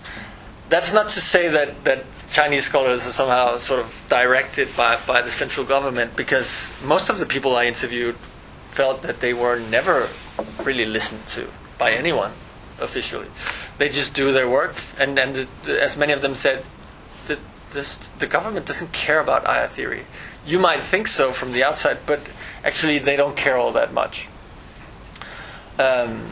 That's 0.69 0.93
not 0.93 1.07
to 1.09 1.21
say 1.21 1.47
that, 1.49 1.85
that 1.85 2.03
Chinese 2.29 2.65
scholars 2.65 3.07
are 3.07 3.11
somehow 3.11 3.57
sort 3.57 3.79
of 3.79 4.05
directed 4.09 4.75
by, 4.75 4.97
by 5.07 5.21
the 5.21 5.31
central 5.31 5.65
government, 5.65 6.15
because 6.15 6.75
most 6.83 7.09
of 7.09 7.19
the 7.19 7.25
people 7.25 7.55
I 7.55 7.65
interviewed 7.65 8.15
felt 8.71 9.01
that 9.03 9.21
they 9.21 9.33
were 9.33 9.59
never 9.59 10.09
really 10.61 10.85
listened 10.85 11.25
to 11.27 11.47
by 11.77 11.91
anyone 11.93 12.31
officially. 12.79 13.27
They 13.77 13.89
just 13.89 14.13
do 14.13 14.31
their 14.31 14.49
work, 14.49 14.75
and, 14.97 15.17
and 15.17 15.35
the, 15.35 15.47
the, 15.63 15.81
as 15.81 15.97
many 15.97 16.13
of 16.13 16.21
them 16.21 16.33
said, 16.33 16.63
this, 17.71 18.07
the 18.19 18.27
government 18.27 18.65
doesn't 18.65 18.91
care 18.93 19.19
about 19.19 19.45
IR 19.45 19.67
theory. 19.67 20.05
You 20.45 20.59
might 20.59 20.83
think 20.83 21.07
so 21.07 21.31
from 21.31 21.51
the 21.51 21.63
outside, 21.63 21.99
but 22.05 22.19
actually 22.63 22.99
they 22.99 23.15
don't 23.15 23.35
care 23.35 23.57
all 23.57 23.71
that 23.73 23.93
much. 23.93 24.29
Um, 25.77 26.31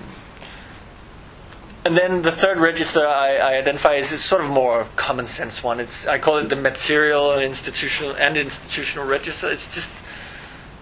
and 1.85 1.95
then 1.95 2.23
the 2.23 2.31
third 2.31 2.57
register 2.57 3.07
I, 3.07 3.37
I 3.37 3.57
identify 3.57 3.93
is 3.93 4.09
sort 4.23 4.43
of 4.43 4.49
more 4.49 4.87
common 4.95 5.25
sense 5.27 5.63
one. 5.63 5.79
It's 5.79 6.07
I 6.07 6.17
call 6.17 6.37
it 6.37 6.49
the 6.49 6.55
material 6.55 7.31
and 7.31 7.43
institutional 7.43 8.15
and 8.15 8.35
institutional 8.35 9.07
register. 9.07 9.51
It's 9.51 9.73
just 9.73 9.91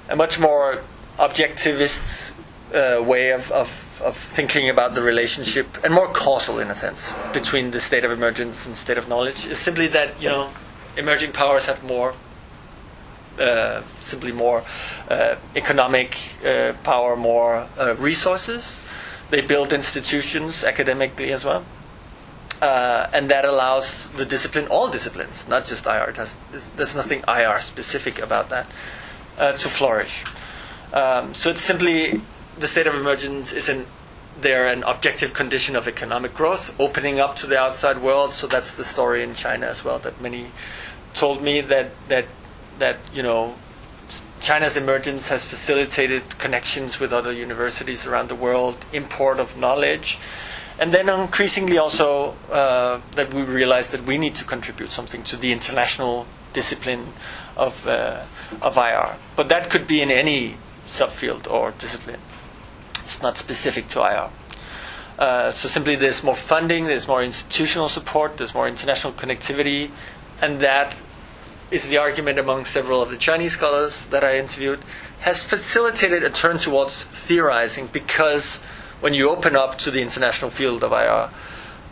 a 0.09 0.15
much 0.15 0.39
more 0.39 0.81
objectivist 1.19 2.33
uh, 2.73 3.03
way 3.03 3.31
of, 3.31 3.51
of, 3.51 4.01
of 4.03 4.15
thinking 4.15 4.69
about 4.69 4.95
the 4.95 5.01
relationship 5.01 5.67
and 5.83 5.93
more 5.93 6.07
causal 6.07 6.57
in 6.59 6.69
a 6.69 6.75
sense 6.75 7.13
between 7.31 7.71
the 7.71 7.79
state 7.79 8.03
of 8.03 8.11
emergence 8.11 8.65
and 8.65 8.75
state 8.75 8.97
of 8.97 9.07
knowledge 9.07 9.45
is 9.45 9.59
simply 9.59 9.87
that 9.87 10.19
you 10.19 10.27
know 10.27 10.49
emerging 10.97 11.31
powers 11.31 11.65
have 11.67 11.83
more 11.83 12.15
uh, 13.39 13.81
simply 14.01 14.31
more 14.31 14.63
uh, 15.09 15.35
economic 15.55 16.17
uh, 16.45 16.73
power, 16.83 17.15
more 17.15 17.67
uh, 17.77 17.95
resources. 17.97 18.81
They 19.33 19.41
build 19.41 19.73
institutions 19.73 20.63
academically 20.63 21.31
as 21.31 21.43
well. 21.43 21.65
Uh, 22.61 23.09
and 23.11 23.31
that 23.31 23.45
allows 23.45 24.11
the 24.11 24.25
discipline, 24.25 24.67
all 24.67 24.89
disciplines, 24.89 25.47
not 25.47 25.65
just 25.65 25.87
IR, 25.87 26.13
has, 26.15 26.39
there's 26.75 26.95
nothing 26.95 27.23
IR 27.27 27.59
specific 27.59 28.21
about 28.21 28.49
that, 28.49 28.67
to 29.39 29.69
flourish. 29.69 30.23
Um, 30.93 31.33
so 31.33 31.49
it's 31.49 31.61
simply 31.61 32.21
the 32.59 32.67
state 32.67 32.85
of 32.85 32.93
emergence 32.93 33.51
isn't 33.53 33.87
there 34.39 34.67
an 34.67 34.83
objective 34.83 35.33
condition 35.33 35.75
of 35.75 35.87
economic 35.87 36.35
growth, 36.35 36.79
opening 36.79 37.19
up 37.19 37.35
to 37.37 37.47
the 37.47 37.57
outside 37.57 38.03
world. 38.03 38.33
So 38.33 38.45
that's 38.45 38.75
the 38.75 38.85
story 38.85 39.23
in 39.23 39.33
China 39.33 39.65
as 39.65 39.83
well. 39.83 39.97
That 39.97 40.21
many 40.21 40.51
told 41.15 41.41
me 41.41 41.59
that 41.61 41.89
that 42.07 42.25
that 42.77 42.97
you 43.11 43.23
know 43.23 43.55
China's 44.43 44.75
emergence 44.75 45.29
has 45.29 45.45
facilitated 45.45 46.38
connections 46.38 46.99
with 46.99 47.13
other 47.13 47.32
universities 47.32 48.06
around 48.06 48.27
the 48.27 48.36
world, 48.36 48.86
import 48.91 49.39
of 49.39 49.58
knowledge, 49.58 50.19
and 50.77 50.93
then 50.93 51.08
increasingly 51.08 51.77
also 51.77 52.36
uh, 52.51 52.99
that 53.15 53.34
we 53.34 53.41
realize 53.43 53.88
that 53.88 54.03
we 54.03 54.17
need 54.17 54.36
to 54.36 54.43
contribute 54.43 54.89
something 54.89 55.23
to 55.23 55.38
the 55.38 55.53
international 55.53 56.27
discipline 56.51 57.06
of 57.56 57.88
uh, 57.88 58.25
of 58.62 58.75
IR. 58.75 59.15
But 59.38 59.47
that 59.47 59.69
could 59.69 59.88
be 59.88 60.01
in 60.01 60.12
any 60.12 60.58
subfield 60.88 61.49
or 61.49 61.71
discipline. 61.71 62.19
It's 62.99 63.21
not 63.21 63.38
specific 63.38 63.88
to 63.89 64.01
IR. 64.01 64.29
Uh, 65.17 65.51
so 65.51 65.69
simply 65.69 65.95
there's 65.95 66.21
more 66.21 66.36
funding, 66.36 66.84
there's 66.84 67.08
more 67.08 67.23
institutional 67.23 67.88
support, 67.88 68.36
there's 68.36 68.53
more 68.53 68.67
international 68.67 69.13
connectivity, 69.13 69.89
and 70.41 70.60
that 70.60 71.01
is 71.73 71.88
the 71.88 71.97
argument 71.97 72.38
among 72.38 72.65
several 72.65 73.01
of 73.01 73.09
the 73.09 73.17
Chinese 73.17 73.53
scholars 73.53 74.05
that 74.05 74.23
I 74.23 74.38
interviewed, 74.38 74.79
has 75.21 75.43
facilitated 75.43 76.23
a 76.23 76.29
turn 76.29 76.59
towards 76.59 77.03
theorizing 77.03 77.88
because 77.91 78.62
when 79.01 79.15
you 79.15 79.31
open 79.31 79.55
up 79.55 79.79
to 79.79 79.89
the 79.89 79.99
international 79.99 80.51
field 80.51 80.83
of 80.83 80.91
IR, 80.91 81.29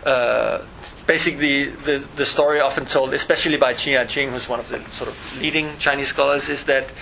uh, 0.05 0.65
basically 1.07 1.65
the, 1.65 1.97
the 2.15 2.25
story 2.27 2.61
often 2.61 2.85
told, 2.85 3.11
especially 3.13 3.57
by 3.57 3.73
Qin 3.73 3.93
Yaqing, 3.97 4.29
who's 4.29 4.47
one 4.47 4.59
of 4.59 4.69
the 4.69 4.79
sort 4.91 5.09
of 5.09 5.41
leading 5.41 5.75
Chinese 5.79 6.09
scholars, 6.09 6.47
is 6.47 6.65
that 6.65 6.93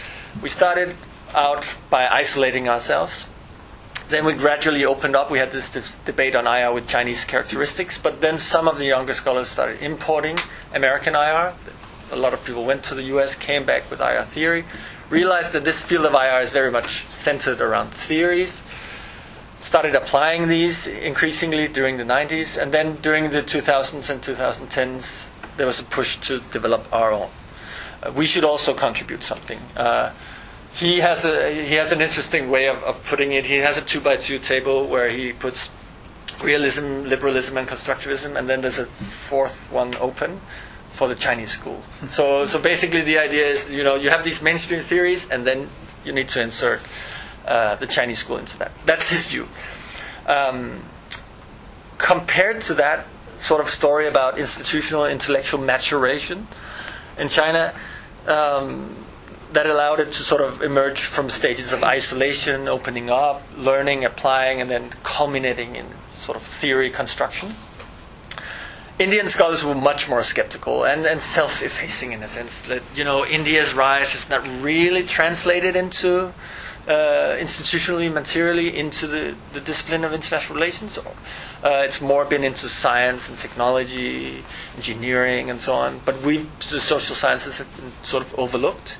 we 0.42 0.48
started 0.48 0.96
out 1.36 1.76
by 1.89 2.08
isolating 2.08 2.70
ourselves 2.70 3.28
then 4.10 4.26
we 4.26 4.34
gradually 4.34 4.84
opened 4.86 5.15
up. 5.15 5.30
We 5.30 5.38
had 5.38 5.52
this, 5.52 5.96
debate 6.00 6.36
on 6.36 6.48
IR 6.48 6.74
with 6.74 6.88
Chinese 6.88 7.24
characteristics, 7.24 7.98
but 7.98 8.22
then 8.22 8.39
some 8.39 8.68
of 8.68 8.80
the 8.80 8.86
younger 8.86 9.13
scholars 9.13 9.48
started 9.48 9.82
importing 9.82 10.38
American 10.74 11.13
IR. 11.13 11.54
A 12.12 12.15
lot 12.15 12.34
of 12.34 12.43
people 12.43 12.65
went 12.65 12.84
to 12.86 12.95
the 12.95 13.04
US, 13.15 13.36
came 13.36 13.63
back 13.63 13.89
with 13.89 14.02
IR 14.02 14.24
theory, 14.24 14.65
realized 15.10 15.54
that 15.54 15.65
this 15.65 15.82
field 15.82 16.06
of 16.06 16.13
IR 16.13 16.41
is 16.41 16.52
very 16.52 16.72
much 16.72 17.06
centered 17.08 17.62
around 17.62 17.91
theories. 17.91 18.63
Started 19.60 19.95
applying 19.95 20.48
these 20.48 20.88
increasingly 20.88 21.67
during 21.67 21.98
the 21.98 22.04
90s, 22.04 22.62
and 22.62 22.72
then 22.72 22.95
during 23.02 23.30
the 23.30 23.41
2000s 23.41 24.10
and 24.10 24.22
2010s, 24.22 25.32
there 25.58 25.67
was 25.67 25.80
a 25.80 25.84
push 25.84 26.17
to 26.17 26.39
develop 26.52 26.88
our 26.93 27.12
own. 27.12 27.30
Uh, 28.02 28.12
we 28.15 28.26
should 28.26 28.45
also 28.45 28.74
contribute 28.74 29.24
something. 29.24 29.60
Uh, 29.76 30.12
he 30.72 31.00
has 31.00 31.26
a 31.26 31.52
he 31.52 31.76
has 31.76 31.91
an 31.91 32.00
interesting 32.00 32.50
way 32.50 32.67
of, 32.67 32.82
of 32.84 33.04
putting 33.06 33.34
it. 33.34 33.45
He 33.45 33.58
has 33.58 33.78
a 33.78 33.84
two 33.84 34.00
by 34.00 34.15
two 34.15 34.39
table 34.39 34.86
where 34.88 35.10
he 35.10 35.34
puts 35.34 35.72
realism, 36.41 37.04
liberalism, 37.04 37.58
and 37.58 37.67
constructivism, 37.67 38.38
and 38.38 38.48
then 38.48 38.62
there's 38.62 38.80
a 38.80 38.86
fourth 38.86 39.69
one 39.72 39.95
open 39.95 40.39
for 41.00 41.08
the 41.08 41.16
Chinese 41.16 41.52
school. 41.52 41.82
So, 42.08 42.46
so 42.46 42.60
basically, 42.60 43.02
the 43.02 43.20
idea 43.20 43.46
is 43.46 43.74
you 43.74 43.84
know 43.88 43.96
you 43.96 44.10
have 44.10 44.24
these 44.26 44.42
mainstream 44.44 44.82
theories, 44.82 45.32
and 45.32 45.48
then 45.48 45.70
you 46.04 46.12
need 46.12 46.28
to 46.36 46.42
insert 46.42 46.82
uh, 47.48 47.76
the 47.76 47.88
Chinese 47.88 48.20
school 48.20 48.38
into 48.38 48.60
that. 48.60 48.72
That's 48.86 49.10
his 49.10 49.32
view. 49.32 49.48
Um, 50.28 50.84
compared 51.98 52.60
to 52.68 52.74
that 52.84 53.08
sort 53.38 53.62
of 53.62 53.70
story 53.70 54.08
about 54.08 54.38
institutional 54.38 55.06
intellectual 55.06 55.62
maturation 55.62 56.48
in 57.18 57.30
China. 57.30 57.74
Um, 58.28 58.96
that 59.52 59.66
allowed 59.66 60.00
it 60.00 60.12
to 60.12 60.22
sort 60.22 60.42
of 60.42 60.62
emerge 60.62 61.02
from 61.02 61.28
stages 61.28 61.74
of 61.74 61.82
isolation, 61.84 62.68
opening 62.68 63.10
up, 63.10 63.42
learning, 63.58 64.06
applying, 64.06 64.62
and 64.62 64.70
then 64.70 64.92
culminating 65.02 65.76
in 65.76 65.88
sort 66.18 66.38
of 66.38 66.44
theory 66.44 66.92
construction. 66.92 67.56
Indian 69.00 69.30
scholars 69.30 69.64
were 69.64 69.76
much 69.76 70.10
more 70.10 70.22
skeptical 70.24 70.84
and, 70.84 71.06
and 71.06 71.22
self 71.22 71.64
effacing 71.64 72.12
in 72.12 72.22
a 72.22 72.28
sense 72.28 72.62
that, 72.64 72.84
you 72.96 73.06
know, 73.06 73.26
India's 73.26 73.74
rise 73.74 74.14
is 74.14 74.30
not 74.30 74.46
really 74.62 75.04
translated 75.04 75.78
into 75.78 76.34
uh, 76.86 77.38
institutionally, 77.40 78.12
materially, 78.12 78.78
into 78.78 79.08
the, 79.08 79.36
the 79.54 79.62
discipline 79.62 80.04
of 80.04 80.12
international 80.12 80.56
relations. 80.56 80.98
Uh, 80.98 81.84
it's 81.86 82.02
more 82.02 82.26
been 82.26 82.44
into 82.44 82.68
science 82.68 83.30
and 83.30 83.38
technology, 83.38 84.44
engineering, 84.76 85.50
and 85.50 85.60
so 85.60 85.76
on. 85.76 86.02
But 86.04 86.22
we, 86.22 86.40
the 86.58 86.80
social 86.80 87.16
sciences, 87.16 87.60
have 87.60 87.74
been 87.78 87.92
sort 88.04 88.24
of 88.24 88.38
overlooked. 88.38 88.98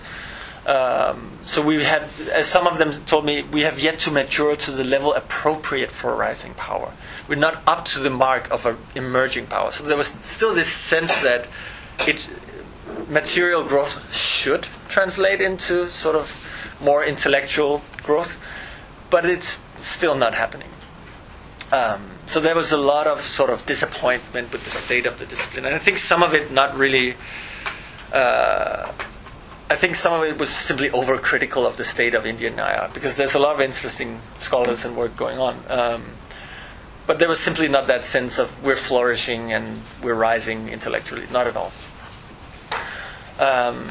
Um, 0.70 1.32
so 1.46 1.64
we 1.64 1.84
have, 1.84 2.30
as 2.30 2.46
some 2.46 2.68
of 2.68 2.78
them 2.78 2.92
told 2.92 3.26
me, 3.26 3.42
we 3.42 3.62
have 3.62 3.80
yet 3.80 3.98
to 4.00 4.12
mature 4.12 4.56
to 4.56 4.70
the 4.70 4.84
level 4.84 5.16
appropriate 5.16 5.90
for 5.90 6.14
a 6.14 6.16
rising 6.16 6.54
power. 6.54 6.92
We're 7.28 7.36
not 7.40 7.64
up 7.66 7.86
to 7.86 8.00
the 8.00 8.12
mark 8.12 8.52
of 8.52 8.68
an 8.68 8.78
emerging 8.94 9.48
power. 9.48 9.72
So 9.72 9.84
there 9.84 9.98
was 9.98 10.10
still 10.10 10.54
this 10.54 10.72
sense 10.72 11.22
that 11.22 11.48
it, 12.08 12.32
material 13.10 13.64
growth 13.64 14.14
should 14.14 14.68
translate 14.90 15.42
into 15.42 15.88
sort 15.88 16.16
of 16.16 16.48
more 16.80 17.04
intellectual 17.04 17.82
growth, 18.04 18.40
but 19.10 19.26
it's 19.26 19.64
still 19.78 20.14
not 20.14 20.36
happening. 20.36 20.70
Um, 21.72 22.12
so 22.28 22.40
there 22.40 22.54
was 22.54 22.72
a 22.72 22.78
lot 22.78 23.08
of 23.08 23.22
sort 23.22 23.50
of 23.50 23.66
disappointment 23.66 24.52
with 24.52 24.66
the 24.66 24.72
state 24.72 25.08
of 25.08 25.18
the 25.18 25.26
discipline, 25.26 25.66
and 25.66 25.74
I 25.74 25.80
think 25.80 25.98
some 25.98 26.22
of 26.22 26.36
it 26.36 26.52
not 26.52 26.78
really. 26.78 27.16
Uh, 28.14 28.92
I 29.72 29.76
think 29.76 29.96
some 29.96 30.20
of 30.20 30.28
it 30.28 30.40
was 30.40 30.50
simply 30.50 30.90
overcritical 30.90 31.66
of 31.68 31.78
the 31.78 31.84
state 31.84 32.16
of 32.16 32.26
Indian 32.26 32.58
IR 32.58 32.90
because 32.92 33.18
there's 33.18 33.36
a 33.36 33.40
lot 33.40 33.54
of 33.54 33.62
interesting 33.62 34.20
scholars 34.38 34.84
and 34.84 34.98
work 34.98 35.16
going 35.16 35.38
on. 35.38 35.60
Um, 35.70 36.04
but 37.06 37.20
there 37.20 37.30
was 37.30 37.40
simply 37.40 37.68
not 37.68 37.86
that 37.88 38.04
sense 38.04 38.40
of 38.40 38.64
we're 38.64 38.76
flourishing 38.76 39.54
and 39.54 39.82
we're 40.02 40.16
rising 40.16 40.70
intellectually. 40.70 41.26
Not 41.32 41.46
at 41.46 41.56
all. 41.56 41.72
Um, 43.40 43.90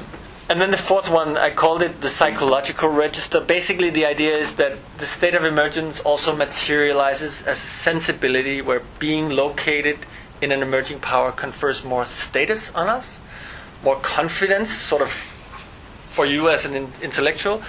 and 0.51 0.61
then 0.61 0.71
the 0.73 0.79
fourth 0.79 1.11
one, 1.11 1.37
I 1.37 1.51
called 1.51 1.83
it 1.83 2.01
the 2.01 2.09
psychological 2.09 2.89
register. 2.89 3.41
Basically, 3.41 3.91
the 3.91 4.07
idea 4.07 4.37
is 4.37 4.55
that 4.55 4.79
the 4.99 5.07
state 5.07 5.35
of 5.35 5.45
emergence 5.45 6.01
also 6.01 6.35
materializes 6.35 7.47
as 7.47 7.59
a 7.59 7.67
sensibility 7.67 8.63
where 8.63 8.83
being 8.99 9.29
located 9.29 9.99
in 10.41 10.51
an 10.51 10.63
emerging 10.63 11.01
power 11.01 11.31
confers 11.31 11.85
more 11.85 12.05
status 12.05 12.75
on 12.75 12.89
us, 12.89 13.21
more 13.85 13.97
confidence, 13.97 14.71
sort 14.71 15.03
of 15.03 15.38
for 16.19 16.27
you 16.27 16.49
as 16.49 16.67
an 16.67 16.75
in- 16.75 16.91
intellectual, 17.01 17.63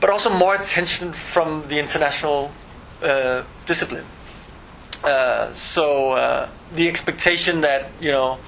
but 0.00 0.08
also 0.08 0.30
more 0.30 0.54
attention 0.54 1.12
from 1.12 1.68
the 1.68 1.78
international 1.78 2.50
uh, 3.02 3.42
discipline. 3.66 4.06
Uh, 5.04 5.52
so 5.52 6.12
uh, 6.12 6.48
the 6.74 6.88
expectation 6.88 7.60
that 7.60 7.90
you 8.00 8.10
know 8.10 8.38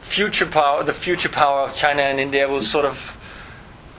future 0.00 0.46
power, 0.46 0.82
the 0.82 0.92
future 1.06 1.28
power 1.28 1.60
of 1.66 1.76
China 1.76 2.02
and 2.02 2.18
India 2.18 2.48
will 2.48 2.66
sort 2.76 2.84
of 2.84 3.16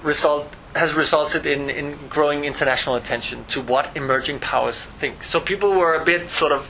result 0.03 0.45
has 0.75 0.93
resulted 0.93 1.45
in, 1.45 1.69
in 1.69 1.97
growing 2.09 2.43
international 2.43 2.95
attention 2.95 3.45
to 3.45 3.61
what 3.61 3.95
emerging 3.95 4.39
powers 4.39 4.85
think. 4.85 5.23
So 5.23 5.39
people 5.39 5.71
were 5.71 5.95
a 5.95 6.03
bit 6.03 6.29
sort 6.29 6.51
of 6.51 6.61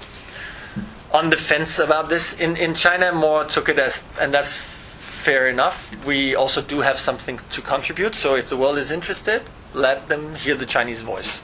on 1.12 1.32
the 1.32 1.38
fence 1.38 1.80
about 1.80 2.10
this. 2.10 2.40
In 2.40 2.58
in 2.58 2.76
China, 2.76 3.12
more 3.12 3.44
took 3.46 3.70
it 3.70 3.80
as, 3.80 4.04
and 4.22 4.32
that's 4.32 4.81
fair 5.22 5.48
enough. 5.48 6.06
We 6.06 6.36
also 6.36 6.62
do 6.62 6.82
have 6.82 6.98
something 6.98 7.38
to 7.38 7.62
contribute. 7.62 8.16
So 8.16 8.36
if 8.36 8.50
the 8.50 8.58
world 8.58 8.78
is 8.78 8.92
interested, 8.92 9.44
let 9.74 10.10
them 10.10 10.36
hear 10.36 10.56
the 10.56 10.66
Chinese 10.66 11.02
voice. 11.02 11.44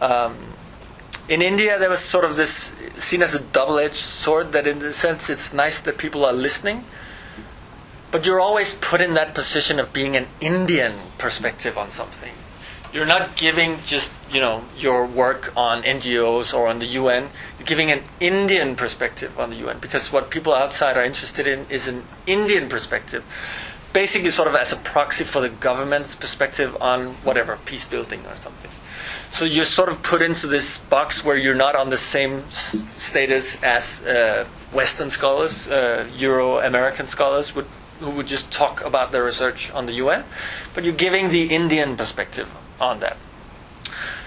Um, 0.00 0.36
in 1.28 1.42
India, 1.42 1.78
there 1.78 1.90
was 1.90 2.00
sort 2.00 2.24
of 2.24 2.36
this 2.36 2.74
seen 2.94 3.22
as 3.22 3.34
a 3.34 3.42
double-edged 3.42 3.94
sword. 3.94 4.52
That 4.52 4.66
in 4.66 4.78
the 4.78 4.92
sense, 4.92 5.28
it's 5.28 5.52
nice 5.52 5.80
that 5.82 5.98
people 5.98 6.24
are 6.24 6.32
listening 6.32 6.84
but 8.10 8.24
you're 8.24 8.40
always 8.40 8.72
put 8.78 9.00
in 9.00 9.14
that 9.14 9.34
position 9.34 9.78
of 9.78 9.92
being 9.92 10.16
an 10.16 10.26
Indian 10.40 10.94
perspective 11.18 11.76
on 11.76 11.88
something. 11.88 12.32
You're 12.96 13.04
not 13.04 13.36
giving 13.36 13.82
just, 13.84 14.14
you 14.32 14.40
know, 14.40 14.64
your 14.78 15.04
work 15.04 15.52
on 15.54 15.82
NGOs 15.82 16.54
or 16.54 16.66
on 16.66 16.78
the 16.78 16.86
UN. 16.86 17.28
You're 17.58 17.66
giving 17.66 17.90
an 17.90 18.02
Indian 18.20 18.74
perspective 18.74 19.38
on 19.38 19.50
the 19.50 19.56
UN 19.56 19.80
because 19.80 20.10
what 20.10 20.30
people 20.30 20.54
outside 20.54 20.96
are 20.96 21.04
interested 21.04 21.46
in 21.46 21.66
is 21.68 21.88
an 21.88 22.04
Indian 22.26 22.70
perspective. 22.70 23.22
Basically, 23.92 24.30
sort 24.30 24.48
of 24.48 24.54
as 24.54 24.72
a 24.72 24.76
proxy 24.76 25.24
for 25.24 25.42
the 25.42 25.50
government's 25.50 26.14
perspective 26.14 26.74
on 26.80 27.08
whatever, 27.22 27.58
peace 27.66 27.84
building 27.84 28.24
or 28.30 28.36
something. 28.36 28.70
So 29.30 29.44
you're 29.44 29.64
sort 29.64 29.90
of 29.90 30.02
put 30.02 30.22
into 30.22 30.46
this 30.46 30.78
box 30.78 31.22
where 31.22 31.36
you're 31.36 31.54
not 31.54 31.76
on 31.76 31.90
the 31.90 31.98
same 31.98 32.44
s- 32.48 32.82
status 32.88 33.62
as 33.62 34.06
uh, 34.06 34.46
Western 34.72 35.10
scholars, 35.10 35.68
uh, 35.68 36.06
Euro 36.16 36.60
American 36.60 37.06
scholars 37.08 37.54
would 37.54 37.66
who 38.00 38.10
would 38.12 38.26
just 38.26 38.50
talk 38.50 38.82
about 38.86 39.12
their 39.12 39.24
research 39.24 39.70
on 39.72 39.84
the 39.84 39.92
UN, 40.04 40.24
but 40.74 40.82
you're 40.84 40.94
giving 40.94 41.28
the 41.28 41.44
Indian 41.54 41.94
perspective 41.94 42.50
on 42.80 43.00
that. 43.00 43.16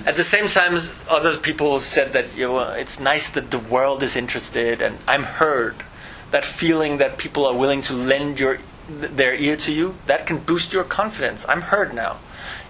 At 0.06 0.16
the 0.16 0.24
same 0.24 0.48
time, 0.48 0.80
other 1.10 1.38
people 1.38 1.80
said 1.80 2.14
that 2.14 2.36
you 2.36 2.48
know, 2.48 2.72
it's 2.72 3.00
nice 3.00 3.32
that 3.34 3.52
the 3.52 3.60
world 3.60 4.02
is 4.02 4.16
interested 4.16 4.82
and 4.82 4.98
I'm 5.08 5.24
heard. 5.24 5.84
That 6.32 6.46
feeling 6.46 6.98
that 6.98 7.18
people 7.18 7.46
are 7.46 7.56
willing 7.56 7.82
to 7.84 7.94
lend 7.94 8.40
your, 8.40 8.60
their 8.88 9.34
ear 9.34 9.56
to 9.58 9.74
you, 9.74 9.96
that 10.06 10.28
can 10.28 10.38
boost 10.38 10.74
your 10.74 10.84
confidence. 10.84 11.46
I'm 11.50 11.62
heard 11.62 11.94
now. 11.94 12.18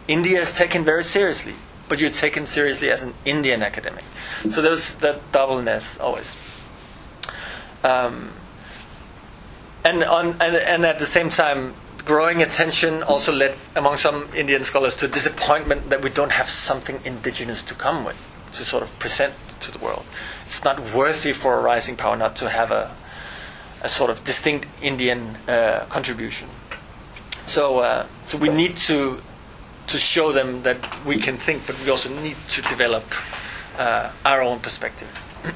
India 0.08 0.40
is 0.40 0.54
taken 0.54 0.86
very 0.86 1.04
seriously, 1.04 1.54
but 1.88 2.00
you're 2.00 2.10
taken 2.10 2.48
seriously 2.48 2.90
as 2.90 3.04
an 3.04 3.14
Indian 3.26 3.62
academic. 3.62 4.06
So 4.50 4.62
there's 4.62 4.96
that 4.96 5.32
doubleness 5.32 6.00
always. 6.00 6.36
Um, 7.84 8.32
and 9.86 10.04
on 10.04 10.28
and, 10.42 10.56
and 10.56 10.86
at 10.86 11.00
the 11.00 11.06
same 11.06 11.30
time 11.30 11.74
growing 12.10 12.42
attention 12.42 13.04
also 13.04 13.32
led 13.32 13.54
among 13.76 13.96
some 13.96 14.28
Indian 14.36 14.64
scholars 14.64 14.96
to 14.96 15.08
disappointment 15.08 15.92
that 15.92 16.02
we 16.02 16.10
don't 16.10 16.32
have 16.32 16.50
something 16.50 17.00
indigenous 17.06 17.62
to 17.62 17.76
come 17.76 18.04
with 18.04 18.18
to 18.52 18.66
sort 18.66 18.82
of 18.82 18.90
present 18.98 19.32
to 19.62 19.72
the 19.72 19.78
world. 19.78 20.04
It's 20.48 20.64
not 20.64 20.80
worthy 20.92 21.34
for 21.34 21.60
a 21.60 21.62
rising 21.62 21.96
power 21.96 22.18
not 22.18 22.36
to 22.38 22.50
have 22.50 22.72
a 22.72 22.90
a 23.84 23.88
sort 23.88 24.10
of 24.10 24.24
distinct 24.24 24.68
Indian 24.82 25.38
uh, 25.48 25.86
contribution. 25.90 26.50
So 27.46 27.80
uh, 27.80 28.08
so 28.26 28.40
we 28.40 28.50
need 28.50 28.76
to 28.90 29.22
to 29.92 29.98
show 29.98 30.32
them 30.32 30.64
that 30.64 30.80
we 31.06 31.18
can 31.18 31.38
think, 31.38 31.68
but 31.68 31.76
we 31.84 31.92
also 31.92 32.10
need 32.24 32.38
to 32.56 32.62
develop 32.64 33.06
uh, 33.78 34.10
our 34.26 34.42
own 34.42 34.60
perspective. 34.60 35.10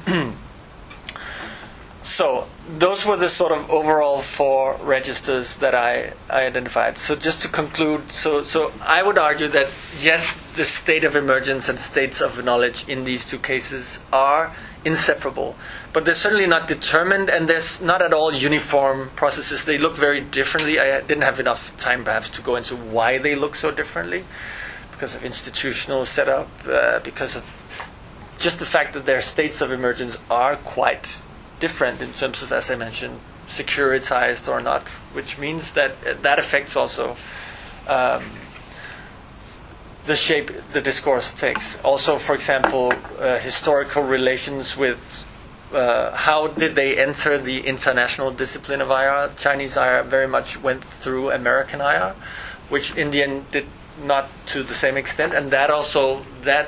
So 2.04 2.46
those 2.68 3.06
were 3.06 3.16
the 3.16 3.30
sort 3.30 3.50
of 3.50 3.70
overall 3.70 4.20
four 4.20 4.76
registers 4.82 5.56
that 5.56 5.74
I, 5.74 6.12
I 6.28 6.44
identified. 6.44 6.98
So 6.98 7.16
just 7.16 7.40
to 7.42 7.48
conclude, 7.48 8.12
so 8.12 8.42
so 8.42 8.72
I 8.82 9.02
would 9.02 9.16
argue 9.16 9.48
that 9.48 9.70
yes, 9.98 10.38
the 10.54 10.66
state 10.66 11.02
of 11.02 11.16
emergence 11.16 11.70
and 11.70 11.78
states 11.78 12.20
of 12.20 12.44
knowledge 12.44 12.86
in 12.86 13.04
these 13.04 13.24
two 13.24 13.38
cases 13.38 14.04
are 14.12 14.54
inseparable, 14.84 15.56
but 15.94 16.04
they're 16.04 16.14
certainly 16.14 16.46
not 16.46 16.68
determined, 16.68 17.30
and 17.30 17.48
there's 17.48 17.80
not 17.80 18.02
at 18.02 18.12
all 18.12 18.34
uniform 18.34 19.08
processes. 19.16 19.64
They 19.64 19.78
look 19.78 19.96
very 19.96 20.20
differently. 20.20 20.78
I 20.78 21.00
didn't 21.00 21.22
have 21.22 21.40
enough 21.40 21.74
time, 21.78 22.04
perhaps, 22.04 22.28
to 22.36 22.42
go 22.42 22.56
into 22.56 22.76
why 22.76 23.16
they 23.16 23.34
look 23.34 23.54
so 23.54 23.70
differently, 23.70 24.24
because 24.92 25.14
of 25.14 25.24
institutional 25.24 26.04
setup, 26.04 26.50
uh, 26.68 26.98
because 26.98 27.34
of 27.34 27.44
just 28.38 28.58
the 28.58 28.66
fact 28.66 28.92
that 28.92 29.06
their 29.06 29.22
states 29.22 29.62
of 29.62 29.72
emergence 29.72 30.18
are 30.30 30.56
quite 30.56 31.22
different 31.66 31.98
in 32.06 32.12
terms 32.12 32.38
of, 32.42 32.52
as 32.52 32.70
I 32.74 32.76
mentioned, 32.76 33.16
securitized 33.58 34.44
or 34.52 34.60
not, 34.70 34.84
which 35.16 35.38
means 35.44 35.72
that 35.78 35.92
that 36.26 36.38
affects 36.44 36.74
also 36.76 37.16
um, 37.96 38.22
the 40.10 40.16
shape 40.26 40.50
the 40.76 40.82
discourse 40.90 41.28
takes. 41.32 41.66
Also, 41.82 42.12
for 42.26 42.34
example, 42.40 42.92
uh, 42.92 43.38
historical 43.38 44.02
relations 44.16 44.76
with 44.84 45.00
uh, 45.72 46.10
how 46.28 46.40
did 46.48 46.72
they 46.80 46.90
enter 47.08 47.32
the 47.50 47.58
international 47.72 48.30
discipline 48.30 48.80
of 48.84 48.90
IR? 48.90 49.30
Chinese 49.36 49.76
IR 49.76 50.02
very 50.16 50.28
much 50.36 50.48
went 50.62 50.82
through 51.02 51.30
American 51.30 51.80
IR, 51.80 52.14
which 52.68 52.86
Indian 52.96 53.32
did 53.50 53.66
not 54.12 54.28
to 54.52 54.62
the 54.62 54.74
same 54.84 54.96
extent, 55.02 55.32
and 55.38 55.50
that 55.50 55.70
also 55.70 56.04
that 56.42 56.66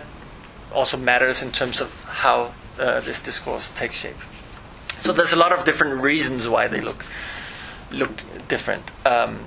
also 0.72 0.96
matters 0.96 1.42
in 1.42 1.50
terms 1.52 1.80
of 1.84 1.90
how 2.24 2.38
uh, 2.78 3.00
this 3.00 3.18
discourse 3.22 3.70
takes 3.82 3.96
shape. 4.04 4.20
So 5.00 5.12
there's 5.12 5.32
a 5.32 5.36
lot 5.36 5.52
of 5.52 5.64
different 5.64 6.02
reasons 6.02 6.48
why 6.48 6.68
they 6.68 6.80
look 6.80 7.04
look 7.90 8.10
different. 8.48 8.90
Um, 9.06 9.46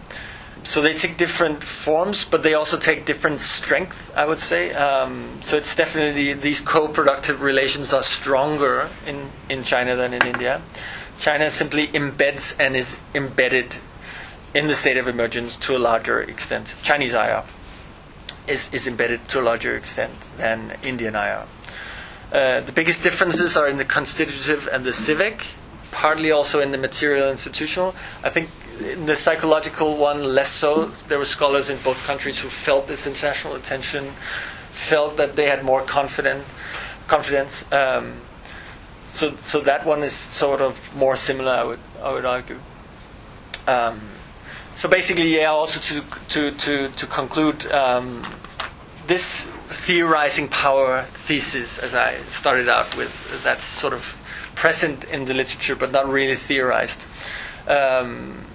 so 0.64 0.82
they 0.82 0.94
take 0.94 1.18
different 1.18 1.64
forms, 1.64 2.26
but 2.26 2.44
they 2.44 2.54
also 2.54 2.78
take 2.78 3.06
different 3.06 3.40
strength. 3.40 4.12
I 4.16 4.26
would 4.26 4.40
say. 4.40 4.74
Um, 4.74 5.40
so 5.42 5.58
it's 5.58 5.76
definitely 5.76 6.34
these 6.34 6.62
co-productive 6.62 7.42
relations 7.42 7.94
are 7.94 8.04
stronger 8.04 8.90
in 9.08 9.30
in 9.50 9.64
China 9.64 9.96
than 9.96 10.14
in 10.14 10.26
India. 10.26 10.62
China 11.20 11.52
simply 11.52 11.88
embeds 11.88 12.58
and 12.60 12.76
is 12.76 12.98
embedded 13.14 13.78
in 14.54 14.68
the 14.68 14.74
state 14.74 14.98
of 14.98 15.08
emergence 15.08 15.58
to 15.58 15.76
a 15.76 15.80
larger 15.80 16.22
extent. 16.22 16.76
Chinese 16.82 17.14
IR 17.14 17.44
is, 18.48 18.74
is 18.74 18.88
embedded 18.88 19.28
to 19.30 19.40
a 19.40 19.44
larger 19.44 19.76
extent 19.76 20.14
than 20.38 20.78
Indian 20.84 21.16
IR. 21.16 21.46
Uh, 22.32 22.62
the 22.62 22.72
biggest 22.72 23.04
differences 23.04 23.58
are 23.58 23.68
in 23.68 23.78
the 23.78 23.86
constitutive 23.86 24.70
and 24.72 24.84
the 24.84 24.94
civic, 24.94 25.48
partly 25.92 26.32
also 26.32 26.60
in 26.60 26.72
the 26.72 26.78
material 26.78 27.30
institutional. 27.30 27.96
I 28.24 28.30
think 28.30 28.50
in 28.80 29.08
the 29.08 29.16
psychological 29.16 29.98
one, 29.98 30.24
less 30.24 30.50
so. 30.50 30.92
There 31.08 31.18
were 31.18 31.26
scholars 31.26 31.70
in 31.70 31.80
both 31.84 32.06
countries 32.06 32.40
who 32.40 32.50
felt 32.50 32.88
this 32.88 33.08
international 33.08 33.56
attention, 33.56 34.06
felt 34.72 35.18
that 35.18 35.36
they 35.36 35.48
had 35.48 35.64
more 35.64 35.82
confident, 35.82 36.46
confidence. 37.08 37.70
Um, 37.72 38.14
so, 39.10 39.36
so 39.38 39.60
that 39.62 39.86
one 39.86 40.04
is 40.04 40.14
sort 40.14 40.62
of 40.62 40.96
more 40.96 41.16
similar, 41.16 41.52
I 41.52 41.64
would, 41.64 41.80
I 42.02 42.14
would 42.14 42.26
argue. 42.26 42.60
Um, 43.68 44.00
so 44.76 44.88
basically, 44.88 45.36
yeah. 45.36 45.52
Also 45.52 45.80
to 45.80 46.20
to 46.30 46.52
to 46.52 46.88
to 46.88 47.06
conclude, 47.08 47.70
um, 47.72 48.24
this 49.08 49.52
theorizing 49.70 50.48
power 50.48 51.04
thesis, 51.04 51.78
as 51.78 51.94
I 51.94 52.16
started 52.28 52.68
out 52.68 52.98
with, 52.98 53.44
that's 53.44 53.64
sort 53.64 53.94
of 53.94 54.18
present 54.56 55.04
in 55.06 55.26
the 55.26 55.34
literature, 55.34 55.76
but 55.76 55.92
not 55.92 56.08
really 56.08 56.36
theorized. 56.36 57.06
Um, 57.68 58.46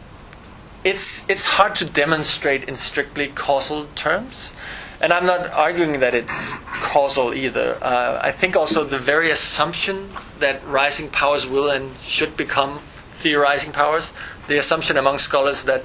it's 0.83 1.29
it's 1.31 1.47
hard 1.47 1.77
to 1.77 1.85
demonstrate 1.85 2.65
in 2.65 2.77
strictly 2.77 3.29
causal 3.29 3.87
terms, 3.95 4.53
and 5.01 5.13
I'm 5.13 5.25
not 5.25 5.53
arguing 5.53 6.01
that 6.01 6.15
it's 6.15 6.53
causal 6.83 7.33
either. 7.33 7.79
Uh, 7.81 8.21
I 8.21 8.33
think 8.33 8.57
also 8.57 8.83
the 8.83 8.99
very 8.99 9.31
assumption 9.31 10.11
that 10.41 10.67
rising 10.67 11.09
powers 11.11 11.47
will 11.47 11.71
and 11.71 11.97
should 11.99 12.37
become 12.37 12.81
theorizing 13.13 13.73
powers, 13.73 14.13
the 14.49 14.59
assumption 14.59 14.97
among 14.97 15.19
scholars 15.19 15.65
that 15.65 15.85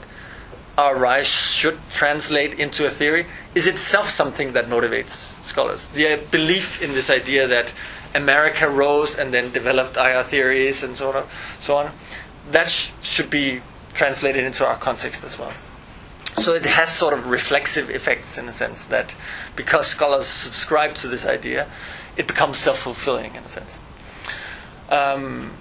our 0.79 0.97
rise 0.97 1.27
should 1.27 1.77
translate 1.91 2.57
into 2.57 2.85
a 2.85 2.89
theory 2.89 3.25
is 3.53 3.67
itself 3.67 4.07
something 4.07 4.53
that 4.53 4.67
motivates 4.67 5.35
scholars. 5.43 5.87
The 5.87 6.13
uh, 6.13 6.17
belief 6.31 6.81
in 6.81 6.93
this 6.93 7.09
idea 7.09 7.47
that 7.47 7.73
America 8.15 8.69
rose 8.69 9.17
and 9.17 9.33
then 9.33 9.51
developed 9.51 9.97
IR 9.97 10.23
theories 10.23 10.81
and 10.81 10.95
so 10.95 11.11
on, 11.11 11.27
so 11.59 11.75
on, 11.75 11.91
that 12.51 12.69
sh- 12.69 12.91
should 13.01 13.29
be 13.29 13.61
translated 13.93 14.45
into 14.45 14.65
our 14.65 14.77
context 14.77 15.25
as 15.25 15.37
well. 15.37 15.51
So 16.37 16.53
it 16.53 16.65
has 16.65 16.89
sort 16.95 17.13
of 17.13 17.29
reflexive 17.29 17.89
effects 17.89 18.37
in 18.37 18.47
a 18.47 18.53
sense 18.53 18.85
that 18.85 19.13
because 19.57 19.87
scholars 19.87 20.27
subscribe 20.27 20.95
to 20.95 21.09
this 21.09 21.25
idea, 21.25 21.67
it 22.15 22.25
becomes 22.25 22.57
self 22.57 22.79
fulfilling 22.79 23.35
in 23.35 23.43
a 23.43 23.49
sense. 23.49 23.77
Um, 24.87 25.51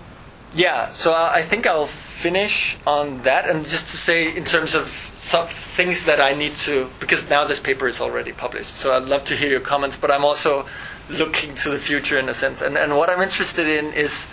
yeah, 0.54 0.90
so 0.90 1.12
I 1.12 1.42
think 1.42 1.66
I'll 1.66 1.88
finish 2.22 2.76
on 2.87 3.22
that 3.22 3.48
and 3.48 3.64
just 3.64 3.87
to 3.88 3.96
say 3.96 4.37
in 4.37 4.44
terms 4.44 4.74
of 4.74 4.87
some 5.14 5.46
things 5.46 6.04
that 6.04 6.20
I 6.20 6.35
need 6.35 6.54
to 6.66 6.90
because 6.98 7.31
now 7.31 7.44
this 7.44 7.61
paper 7.61 7.87
is 7.87 8.00
already 8.00 8.33
published 8.33 8.74
so 8.74 8.96
I'd 8.96 9.04
love 9.04 9.24
to 9.26 9.35
hear 9.37 9.50
your 9.50 9.61
comments 9.61 9.96
but 9.96 10.11
I'm 10.11 10.24
also 10.24 10.66
looking 11.11 11.54
to 11.57 11.70
the 11.70 11.78
future 11.78 12.18
in 12.18 12.28
a 12.28 12.35
sense. 12.35 12.61
And, 12.62 12.76
and 12.76 12.96
what 12.96 13.11
I'm 13.11 13.22
interested 13.22 13.66
in 13.66 13.92
is 13.92 14.26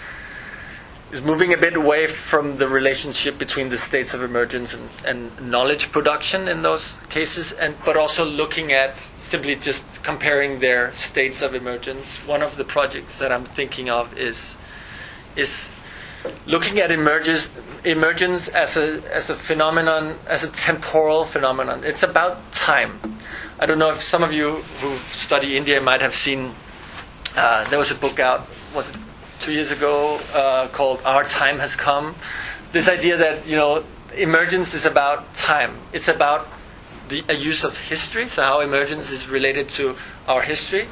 is 1.11 1.23
moving 1.23 1.53
a 1.53 1.57
bit 1.57 1.75
away 1.75 2.07
from 2.07 2.57
the 2.57 2.67
relationship 2.67 3.37
between 3.37 3.69
the 3.69 3.77
states 3.77 4.13
of 4.13 4.21
emergence 4.21 4.73
and, 4.73 5.29
and 5.39 5.51
knowledge 5.51 5.91
production 5.91 6.47
in 6.47 6.63
those 6.63 6.97
cases 7.09 7.53
and 7.53 7.75
but 7.85 7.95
also 7.95 8.25
looking 8.25 8.73
at 8.73 8.95
simply 8.95 9.55
just 9.55 10.03
comparing 10.03 10.59
their 10.59 10.91
states 10.93 11.41
of 11.41 11.53
emergence. 11.53 12.17
One 12.27 12.41
of 12.41 12.57
the 12.57 12.65
projects 12.65 13.19
that 13.19 13.31
I'm 13.31 13.45
thinking 13.45 13.89
of 13.89 14.17
is 14.17 14.57
is 15.35 15.71
looking 16.45 16.79
at 16.79 16.91
emerges, 16.91 17.51
emergence 17.83 18.47
as 18.47 18.77
a 18.77 19.01
as 19.13 19.29
a 19.29 19.35
phenomenon, 19.35 20.17
as 20.27 20.43
a 20.43 20.49
temporal 20.51 21.25
phenomenon. 21.25 21.83
It's 21.83 22.03
about 22.03 22.51
time. 22.51 22.99
I 23.59 23.65
don't 23.65 23.79
know 23.79 23.91
if 23.91 24.01
some 24.01 24.23
of 24.23 24.33
you 24.33 24.57
who 24.81 24.95
study 25.09 25.57
India 25.57 25.79
might 25.81 26.01
have 26.01 26.13
seen. 26.13 26.51
Uh, 27.37 27.67
there 27.69 27.79
was 27.79 27.91
a 27.91 27.95
book 27.95 28.19
out, 28.19 28.47
was 28.73 28.89
it 28.89 28.97
two 29.39 29.53
years 29.53 29.71
ago, 29.71 30.19
uh, 30.33 30.67
called 30.69 31.01
"Our 31.05 31.23
Time 31.23 31.59
Has 31.59 31.75
Come." 31.75 32.15
This 32.71 32.87
idea 32.89 33.17
that 33.17 33.47
you 33.47 33.55
know 33.55 33.83
emergence 34.15 34.73
is 34.73 34.85
about 34.85 35.33
time. 35.33 35.77
It's 35.93 36.07
about 36.07 36.47
the 37.09 37.23
a 37.29 37.33
use 37.33 37.63
of 37.63 37.77
history. 37.77 38.27
So 38.27 38.43
how 38.43 38.61
emergence 38.61 39.11
is 39.11 39.29
related 39.29 39.69
to 39.77 39.95
our 40.27 40.41
history, 40.41 40.87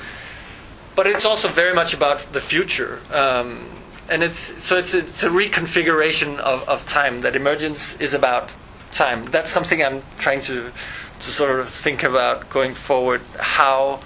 but 0.95 1.07
it's 1.07 1.25
also 1.25 1.47
very 1.47 1.73
much 1.73 1.93
about 1.93 2.33
the 2.33 2.41
future. 2.41 2.99
Um, 3.11 3.67
and 4.09 4.23
it's 4.23 4.63
so 4.63 4.77
it's 4.77 4.93
a, 4.93 4.99
it's 4.99 5.23
a 5.23 5.29
reconfiguration 5.29 6.37
of, 6.39 6.67
of 6.67 6.85
time 6.85 7.21
that 7.21 7.35
emergence 7.35 7.99
is 8.01 8.13
about 8.13 8.53
time. 8.91 9.25
That's 9.25 9.49
something 9.49 9.83
i'm 9.83 10.01
trying 10.19 10.41
to 10.41 10.71
to 11.19 11.31
sort 11.31 11.59
of 11.59 11.69
think 11.69 12.03
about 12.03 12.49
going 12.49 12.73
forward 12.73 13.21
how 13.39 13.99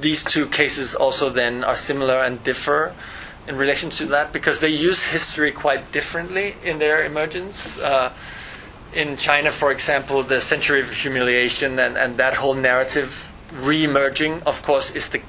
these 0.00 0.22
two 0.22 0.46
cases 0.46 0.94
also 0.94 1.28
then 1.30 1.64
are 1.64 1.74
similar 1.74 2.22
and 2.22 2.42
differ 2.42 2.94
in 3.46 3.56
relation 3.56 3.90
to 3.90 4.06
that 4.06 4.32
because 4.32 4.60
they 4.60 4.68
use 4.68 5.04
history 5.04 5.52
quite 5.52 5.92
differently 5.92 6.54
in 6.64 6.78
their 6.78 7.04
emergence. 7.04 7.78
Uh, 7.78 8.12
in 8.94 9.16
China, 9.16 9.50
for 9.50 9.72
example, 9.72 10.22
the 10.22 10.40
century 10.40 10.80
of 10.80 10.90
humiliation 10.90 11.78
and, 11.78 11.96
and 11.96 12.16
that 12.16 12.34
whole 12.34 12.54
narrative 12.54 13.30
re-emerging, 13.52 14.42
of 14.46 14.62
course, 14.62 14.94
is 14.94 15.08
the 15.08 15.20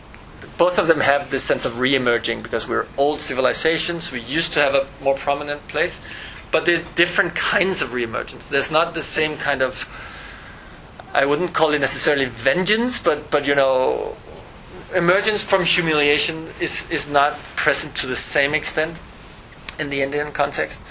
both 0.57 0.77
of 0.79 0.87
them 0.87 1.01
have 1.01 1.31
this 1.31 1.43
sense 1.43 1.65
of 1.65 1.79
re-emerging 1.79 2.41
because 2.41 2.67
we're 2.67 2.87
old 2.97 3.19
civilizations. 3.21 4.11
We 4.11 4.21
used 4.21 4.53
to 4.53 4.61
have 4.61 4.75
a 4.75 4.87
more 5.03 5.15
prominent 5.15 5.67
place, 5.67 6.01
but 6.51 6.65
they're 6.65 6.83
different 6.95 7.35
kinds 7.35 7.81
of 7.81 7.93
re-emergence. 7.93 8.47
There's 8.49 8.71
not 8.71 8.93
the 8.93 9.01
same 9.01 9.37
kind 9.37 9.61
of 9.61 9.87
I 11.15 11.25
wouldn't 11.25 11.53
call 11.53 11.71
it 11.71 11.79
necessarily 11.79 12.25
vengeance, 12.25 12.99
but 12.99 13.31
but 13.31 13.47
you 13.47 13.55
know, 13.55 14.17
emergence 14.93 15.43
from 15.43 15.63
humiliation 15.63 16.49
is 16.59 16.89
is 16.91 17.09
not 17.09 17.39
present 17.55 17.95
to 17.97 18.07
the 18.07 18.17
same 18.17 18.53
extent 18.53 18.99
in 19.79 19.89
the 19.89 20.01
Indian 20.01 20.33
context. 20.33 20.81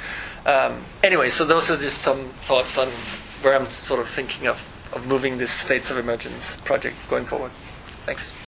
Um, 0.46 0.82
anyway, 1.02 1.28
so 1.28 1.44
those 1.44 1.70
are 1.70 1.76
just 1.76 1.98
some 1.98 2.20
thoughts 2.48 2.78
on 2.78 2.88
where 3.42 3.54
I'm 3.54 3.66
sort 3.66 4.00
of 4.00 4.08
thinking 4.08 4.48
of 4.48 4.56
of 4.94 5.06
moving 5.06 5.36
this 5.36 5.50
states 5.50 5.90
of 5.90 5.98
emergence 5.98 6.56
project 6.64 6.96
going 7.10 7.24
forward. 7.24 7.50
Thanks. 8.06 8.43